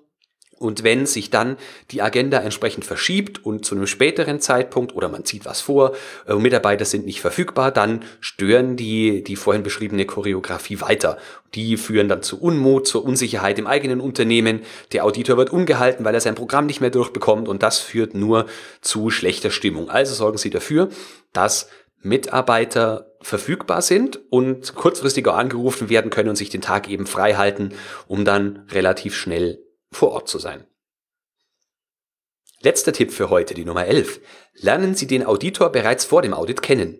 Und 0.58 0.84
wenn 0.84 1.06
sich 1.06 1.30
dann 1.30 1.56
die 1.90 2.02
Agenda 2.02 2.38
entsprechend 2.38 2.84
verschiebt 2.84 3.44
und 3.44 3.64
zu 3.64 3.74
einem 3.74 3.86
späteren 3.86 4.40
Zeitpunkt 4.40 4.94
oder 4.94 5.08
man 5.08 5.24
zieht 5.24 5.44
was 5.44 5.60
vor, 5.60 5.94
äh, 6.26 6.34
Mitarbeiter 6.34 6.84
sind 6.84 7.06
nicht 7.06 7.20
verfügbar, 7.20 7.70
dann 7.70 8.02
stören 8.20 8.76
die 8.76 9.22
die 9.24 9.36
vorhin 9.36 9.62
beschriebene 9.62 10.06
Choreografie 10.06 10.80
weiter. 10.80 11.18
Die 11.54 11.76
führen 11.76 12.08
dann 12.08 12.22
zu 12.22 12.40
Unmut, 12.40 12.86
zur 12.86 13.04
Unsicherheit 13.04 13.58
im 13.58 13.66
eigenen 13.66 14.00
Unternehmen. 14.00 14.62
Der 14.92 15.04
Auditor 15.04 15.36
wird 15.36 15.50
ungehalten, 15.50 16.04
weil 16.04 16.14
er 16.14 16.20
sein 16.20 16.34
Programm 16.34 16.66
nicht 16.66 16.80
mehr 16.80 16.90
durchbekommt 16.90 17.48
und 17.48 17.62
das 17.62 17.78
führt 17.78 18.14
nur 18.14 18.46
zu 18.80 19.10
schlechter 19.10 19.50
Stimmung. 19.50 19.90
Also 19.90 20.14
sorgen 20.14 20.38
Sie 20.38 20.50
dafür, 20.50 20.88
dass 21.32 21.68
Mitarbeiter 22.04 23.10
verfügbar 23.22 23.80
sind 23.80 24.20
und 24.30 24.74
kurzfristiger 24.74 25.34
angerufen 25.34 25.88
werden 25.88 26.10
können 26.10 26.28
und 26.28 26.36
sich 26.36 26.50
den 26.50 26.60
Tag 26.60 26.88
eben 26.88 27.06
frei 27.06 27.34
halten, 27.34 27.70
um 28.06 28.24
dann 28.24 28.66
relativ 28.70 29.16
schnell 29.16 29.58
vor 29.96 30.12
Ort 30.12 30.28
zu 30.28 30.38
sein. 30.38 30.66
Letzter 32.60 32.92
Tipp 32.92 33.12
für 33.12 33.28
heute, 33.28 33.54
die 33.54 33.64
Nummer 33.64 33.86
11. 33.86 34.20
Lernen 34.54 34.94
Sie 34.94 35.06
den 35.06 35.26
Auditor 35.26 35.70
bereits 35.70 36.04
vor 36.04 36.22
dem 36.22 36.32
Audit 36.32 36.62
kennen. 36.62 36.98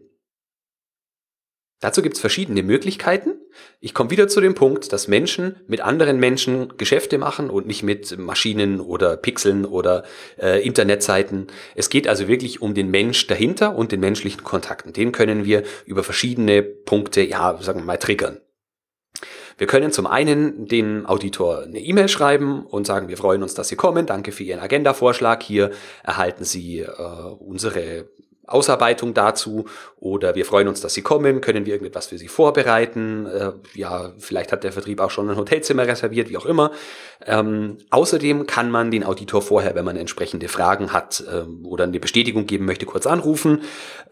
Dazu 1.80 2.00
gibt 2.00 2.14
es 2.14 2.20
verschiedene 2.20 2.62
Möglichkeiten. 2.62 3.32
Ich 3.80 3.92
komme 3.92 4.10
wieder 4.10 4.26
zu 4.28 4.40
dem 4.40 4.54
Punkt, 4.54 4.92
dass 4.92 5.08
Menschen 5.08 5.56
mit 5.66 5.82
anderen 5.82 6.18
Menschen 6.18 6.78
Geschäfte 6.78 7.18
machen 7.18 7.50
und 7.50 7.66
nicht 7.66 7.82
mit 7.82 8.16
Maschinen 8.18 8.80
oder 8.80 9.16
Pixeln 9.16 9.64
oder 9.64 10.04
äh, 10.38 10.64
Internetseiten. 10.64 11.48
Es 11.74 11.90
geht 11.90 12.08
also 12.08 12.26
wirklich 12.26 12.62
um 12.62 12.74
den 12.74 12.90
Mensch 12.90 13.26
dahinter 13.26 13.76
und 13.76 13.92
den 13.92 14.00
menschlichen 14.00 14.44
Kontakten. 14.44 14.92
Den 14.92 15.12
können 15.12 15.44
wir 15.44 15.62
über 15.84 16.04
verschiedene 16.04 16.62
Punkte, 16.62 17.20
ja, 17.22 17.58
sagen 17.60 17.80
wir 17.80 17.84
mal, 17.84 17.98
triggern. 17.98 18.40
Wir 19.56 19.66
können 19.66 19.92
zum 19.92 20.06
einen 20.06 20.66
den 20.66 21.06
Auditor 21.06 21.62
eine 21.62 21.78
E-Mail 21.78 22.08
schreiben 22.08 22.66
und 22.66 22.86
sagen, 22.86 23.08
wir 23.08 23.16
freuen 23.16 23.42
uns, 23.42 23.54
dass 23.54 23.68
Sie 23.68 23.76
kommen. 23.76 24.06
Danke 24.06 24.32
für 24.32 24.42
Ihren 24.42 24.60
Agenda-Vorschlag. 24.60 25.42
Hier 25.42 25.70
erhalten 26.02 26.44
Sie 26.44 26.80
äh, 26.80 26.88
unsere 27.38 28.08
Ausarbeitung 28.46 29.14
dazu 29.14 29.66
oder 29.96 30.34
wir 30.34 30.44
freuen 30.44 30.68
uns, 30.68 30.80
dass 30.80 30.94
Sie 30.94 31.02
kommen, 31.02 31.40
können 31.40 31.64
wir 31.64 31.72
irgendetwas 31.72 32.06
für 32.08 32.18
Sie 32.18 32.28
vorbereiten, 32.28 33.26
äh, 33.26 33.52
ja, 33.74 34.12
vielleicht 34.18 34.52
hat 34.52 34.64
der 34.64 34.72
Vertrieb 34.72 35.00
auch 35.00 35.10
schon 35.10 35.30
ein 35.30 35.36
Hotelzimmer 35.36 35.86
reserviert, 35.86 36.28
wie 36.28 36.36
auch 36.36 36.46
immer. 36.46 36.70
Ähm, 37.24 37.78
außerdem 37.90 38.46
kann 38.46 38.70
man 38.70 38.90
den 38.90 39.04
Auditor 39.04 39.40
vorher, 39.40 39.74
wenn 39.74 39.84
man 39.84 39.96
entsprechende 39.96 40.48
Fragen 40.48 40.92
hat 40.92 41.24
äh, 41.26 41.44
oder 41.66 41.84
eine 41.84 42.00
Bestätigung 42.00 42.46
geben 42.46 42.66
möchte, 42.66 42.86
kurz 42.86 43.06
anrufen. 43.06 43.62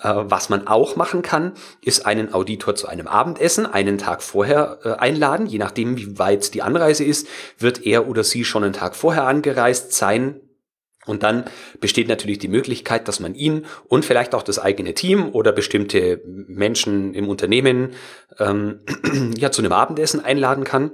Äh, 0.01 0.15
was 0.15 0.49
man 0.49 0.67
auch 0.67 0.97
machen 0.97 1.23
kann, 1.23 1.53
ist 1.83 2.07
einen 2.07 2.33
Auditor 2.33 2.75
zu 2.75 2.89
einem 2.89 3.07
Abendessen 3.07 3.67
einen 3.67 3.99
Tag 3.99 4.23
vorher 4.23 4.79
äh, 4.85 4.93
einladen, 4.93 5.47
je 5.47 5.59
nachdem, 5.59 5.97
wie 5.99 6.19
weit 6.19 6.55
die 6.55 6.63
Anreise 6.63 7.05
ist, 7.05 7.27
wird 7.59 7.85
er 7.85 8.09
oder 8.09 8.25
sie 8.25 8.45
schon 8.45 8.65
einen 8.65 8.73
Tag 8.73 8.97
vorher 8.97 9.27
angereist 9.27 9.93
sein, 9.93 10.41
und 11.07 11.23
dann 11.23 11.45
besteht 11.81 12.09
natürlich 12.09 12.39
die 12.39 12.49
Möglichkeit, 12.49 13.09
dass 13.09 13.21
man 13.21 13.35
ihn 13.35 13.67
und 13.89 14.05
vielleicht 14.05 14.35
auch 14.35 14.43
das 14.43 14.59
eigene 14.59 14.95
Team 14.95 15.31
oder 15.31 15.53
bestimmte 15.53 16.21
Menschen 16.25 17.15
im 17.15 17.29
Unternehmen 17.29 17.91
ähm, 18.39 18.81
ja 19.37 19.51
zu 19.51 19.63
einem 19.63 19.73
Abendessen 19.73 20.25
einladen 20.25 20.65
kann 20.65 20.93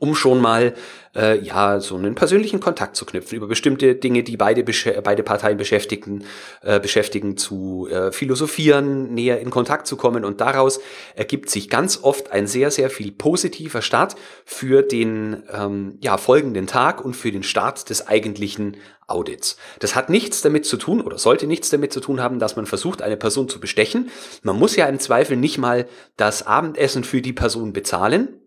um 0.00 0.14
schon 0.14 0.40
mal 0.40 0.74
äh, 1.14 1.38
ja 1.40 1.80
so 1.80 1.96
einen 1.96 2.14
persönlichen 2.14 2.60
Kontakt 2.60 2.96
zu 2.96 3.04
knüpfen 3.04 3.36
über 3.36 3.46
bestimmte 3.46 3.94
Dinge, 3.94 4.22
die 4.22 4.36
beide 4.36 4.64
beide 5.02 5.22
Parteien 5.22 5.56
beschäftigen, 5.56 6.24
äh, 6.62 6.78
beschäftigen 6.80 7.36
zu 7.36 7.88
äh, 7.90 8.12
philosophieren, 8.12 9.14
näher 9.14 9.40
in 9.40 9.50
Kontakt 9.50 9.86
zu 9.86 9.96
kommen 9.96 10.24
und 10.24 10.40
daraus 10.40 10.80
ergibt 11.14 11.50
sich 11.50 11.68
ganz 11.68 12.00
oft 12.02 12.30
ein 12.32 12.46
sehr 12.46 12.70
sehr 12.70 12.90
viel 12.90 13.12
positiver 13.12 13.82
Start 13.82 14.16
für 14.44 14.82
den 14.82 15.42
ähm, 15.52 15.98
ja 16.00 16.16
folgenden 16.16 16.66
Tag 16.66 17.04
und 17.04 17.14
für 17.14 17.32
den 17.32 17.42
Start 17.42 17.90
des 17.90 18.06
eigentlichen 18.06 18.76
Audits. 19.06 19.56
Das 19.80 19.96
hat 19.96 20.08
nichts 20.08 20.40
damit 20.40 20.64
zu 20.64 20.76
tun 20.76 21.00
oder 21.00 21.18
sollte 21.18 21.48
nichts 21.48 21.68
damit 21.70 21.92
zu 21.92 21.98
tun 21.98 22.20
haben, 22.20 22.38
dass 22.38 22.54
man 22.54 22.66
versucht, 22.66 23.02
eine 23.02 23.16
Person 23.16 23.48
zu 23.48 23.58
bestechen. 23.58 24.10
Man 24.42 24.56
muss 24.56 24.76
ja 24.76 24.86
im 24.86 25.00
Zweifel 25.00 25.36
nicht 25.36 25.58
mal 25.58 25.86
das 26.16 26.46
Abendessen 26.46 27.02
für 27.02 27.20
die 27.20 27.32
Person 27.32 27.72
bezahlen 27.72 28.40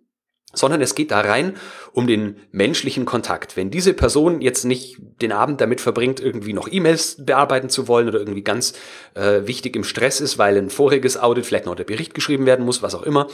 sondern 0.54 0.82
es 0.82 0.96
geht 0.96 1.12
da 1.12 1.22
rein 1.22 1.56
um 1.92 2.08
den 2.08 2.38
menschlichen 2.52 3.06
Kontakt. 3.06 3.58
Wenn 3.58 3.72
diese 3.72 3.94
Person 3.94 4.42
jetzt 4.42 4.64
nicht 4.64 4.98
den 5.22 5.32
Abend 5.32 5.60
damit 5.60 5.82
verbringt, 5.82 6.20
irgendwie 6.20 6.54
noch 6.54 6.72
E-Mails 6.72 7.26
bearbeiten 7.26 7.70
zu 7.70 7.88
wollen 7.88 8.08
oder 8.08 8.20
irgendwie 8.20 8.44
ganz 8.44 8.74
äh, 9.16 9.42
wichtig 9.46 9.76
im 9.76 9.84
Stress 9.84 10.22
ist, 10.22 10.38
weil 10.38 10.58
ein 10.58 10.70
voriges 10.70 11.18
Audit 11.18 11.46
vielleicht 11.46 11.66
noch 11.66 11.76
der 11.76 11.84
Bericht 11.84 12.14
geschrieben 12.14 12.46
werden 12.46 12.66
muss, 12.66 12.82
was 12.82 12.96
auch 12.96 13.04
immer, 13.04 13.28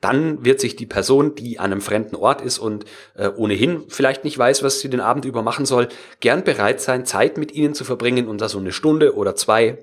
dann 0.00 0.44
wird 0.44 0.60
sich 0.60 0.76
die 0.76 0.86
Person, 0.86 1.34
die 1.34 1.58
an 1.58 1.72
einem 1.72 1.80
fremden 1.80 2.16
Ort 2.16 2.40
ist 2.40 2.58
und 2.58 2.84
äh, 3.14 3.28
ohnehin 3.28 3.84
vielleicht 3.88 4.24
nicht 4.24 4.36
weiß, 4.36 4.62
was 4.62 4.80
sie 4.80 4.90
den 4.90 5.00
Abend 5.00 5.24
über 5.24 5.42
machen 5.42 5.66
soll, 5.66 5.88
gern 6.20 6.44
bereit 6.44 6.80
sein, 6.80 7.06
Zeit 7.06 7.38
mit 7.38 7.52
ihnen 7.52 7.74
zu 7.74 7.84
verbringen 7.84 8.28
und 8.28 8.40
da 8.40 8.48
so 8.48 8.58
eine 8.58 8.72
Stunde 8.72 9.14
oder 9.14 9.34
zwei 9.36 9.78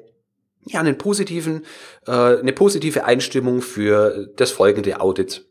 ja, 0.65 0.79
einen 0.79 0.97
positiven, 0.97 1.65
äh, 2.05 2.11
eine 2.11 2.53
positive 2.53 3.05
Einstimmung 3.05 3.61
für 3.61 4.27
das 4.35 4.51
folgende 4.51 5.01
Audit 5.01 5.50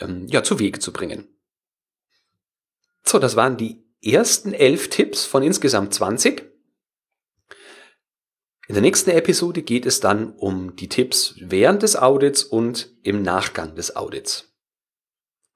ähm, 0.00 0.26
ja, 0.28 0.42
zu 0.42 0.58
Wege 0.58 0.78
zu 0.78 0.92
bringen. 0.92 1.28
So, 3.04 3.18
das 3.18 3.36
waren 3.36 3.56
die 3.56 3.84
ersten 4.02 4.52
elf 4.52 4.88
Tipps 4.88 5.24
von 5.24 5.42
insgesamt 5.42 5.94
20. 5.94 6.50
In 8.68 8.74
der 8.74 8.82
nächsten 8.82 9.10
Episode 9.10 9.62
geht 9.62 9.84
es 9.84 10.00
dann 10.00 10.32
um 10.34 10.76
die 10.76 10.88
Tipps 10.88 11.34
während 11.40 11.82
des 11.82 11.96
Audits 11.96 12.44
und 12.44 12.94
im 13.02 13.22
Nachgang 13.22 13.74
des 13.74 13.96
Audits. 13.96 14.54